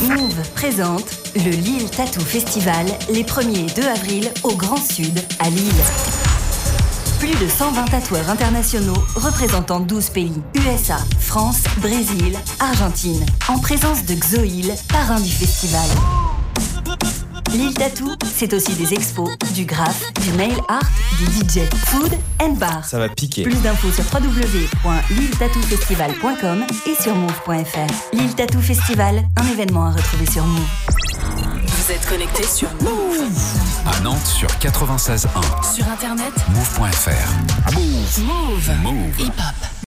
Move 0.08 0.50
présente 0.54 1.06
le 1.36 1.50
Lille 1.50 1.90
Tattoo 1.90 2.20
Festival 2.20 2.86
les 3.10 3.22
1er 3.22 3.66
et 3.66 3.80
2 3.80 3.86
avril 3.86 4.32
au 4.42 4.54
Grand 4.54 4.82
Sud 4.82 5.20
à 5.38 5.50
Lille. 5.50 6.33
Plus 7.24 7.40
de 7.42 7.48
120 7.48 7.86
tatoueurs 7.86 8.28
internationaux 8.28 9.02
représentant 9.14 9.80
12 9.80 10.10
pays 10.10 10.42
USA, 10.56 10.98
France, 11.18 11.62
Brésil, 11.78 12.36
Argentine, 12.60 13.24
en 13.48 13.58
présence 13.58 14.04
de 14.04 14.12
Xoil, 14.12 14.74
parrain 14.90 15.18
du 15.18 15.30
festival. 15.30 15.88
L'île 17.54 17.72
Tattoo, 17.72 18.10
c'est 18.30 18.52
aussi 18.52 18.74
des 18.74 18.92
expos, 18.92 19.30
du 19.54 19.64
graphe, 19.64 20.12
du 20.20 20.32
nail 20.32 20.58
art, 20.68 20.90
du 21.18 21.24
DJ, 21.24 21.60
food 21.86 22.12
and 22.42 22.56
bar. 22.56 22.84
Ça 22.84 22.98
va 22.98 23.08
piquer. 23.08 23.44
Plus 23.44 23.62
d'infos 23.62 23.90
sur 23.90 24.04
www.liltatoufestival.com 24.12 26.66
et 26.86 26.94
sur 27.02 27.16
move.fr. 27.16 27.90
L'île 28.12 28.34
Tattoo 28.34 28.60
Festival, 28.60 29.24
un 29.38 29.46
événement 29.50 29.86
à 29.86 29.92
retrouver 29.92 30.26
sur 30.30 30.44
Move. 30.44 30.60
Vous 31.86 31.92
êtes 31.92 32.06
connecté 32.06 32.42
sur 32.44 32.70
Move. 32.80 33.28
À 33.84 34.00
Nantes 34.00 34.26
sur 34.26 34.48
96.1. 34.48 35.28
Sur 35.74 35.86
internet, 35.86 36.32
Move.fr. 36.48 37.74
Move. 37.74 38.20
Move. 38.20 38.70
Move. 38.82 39.20
Hip 39.20 39.32
Hop. 39.38 39.73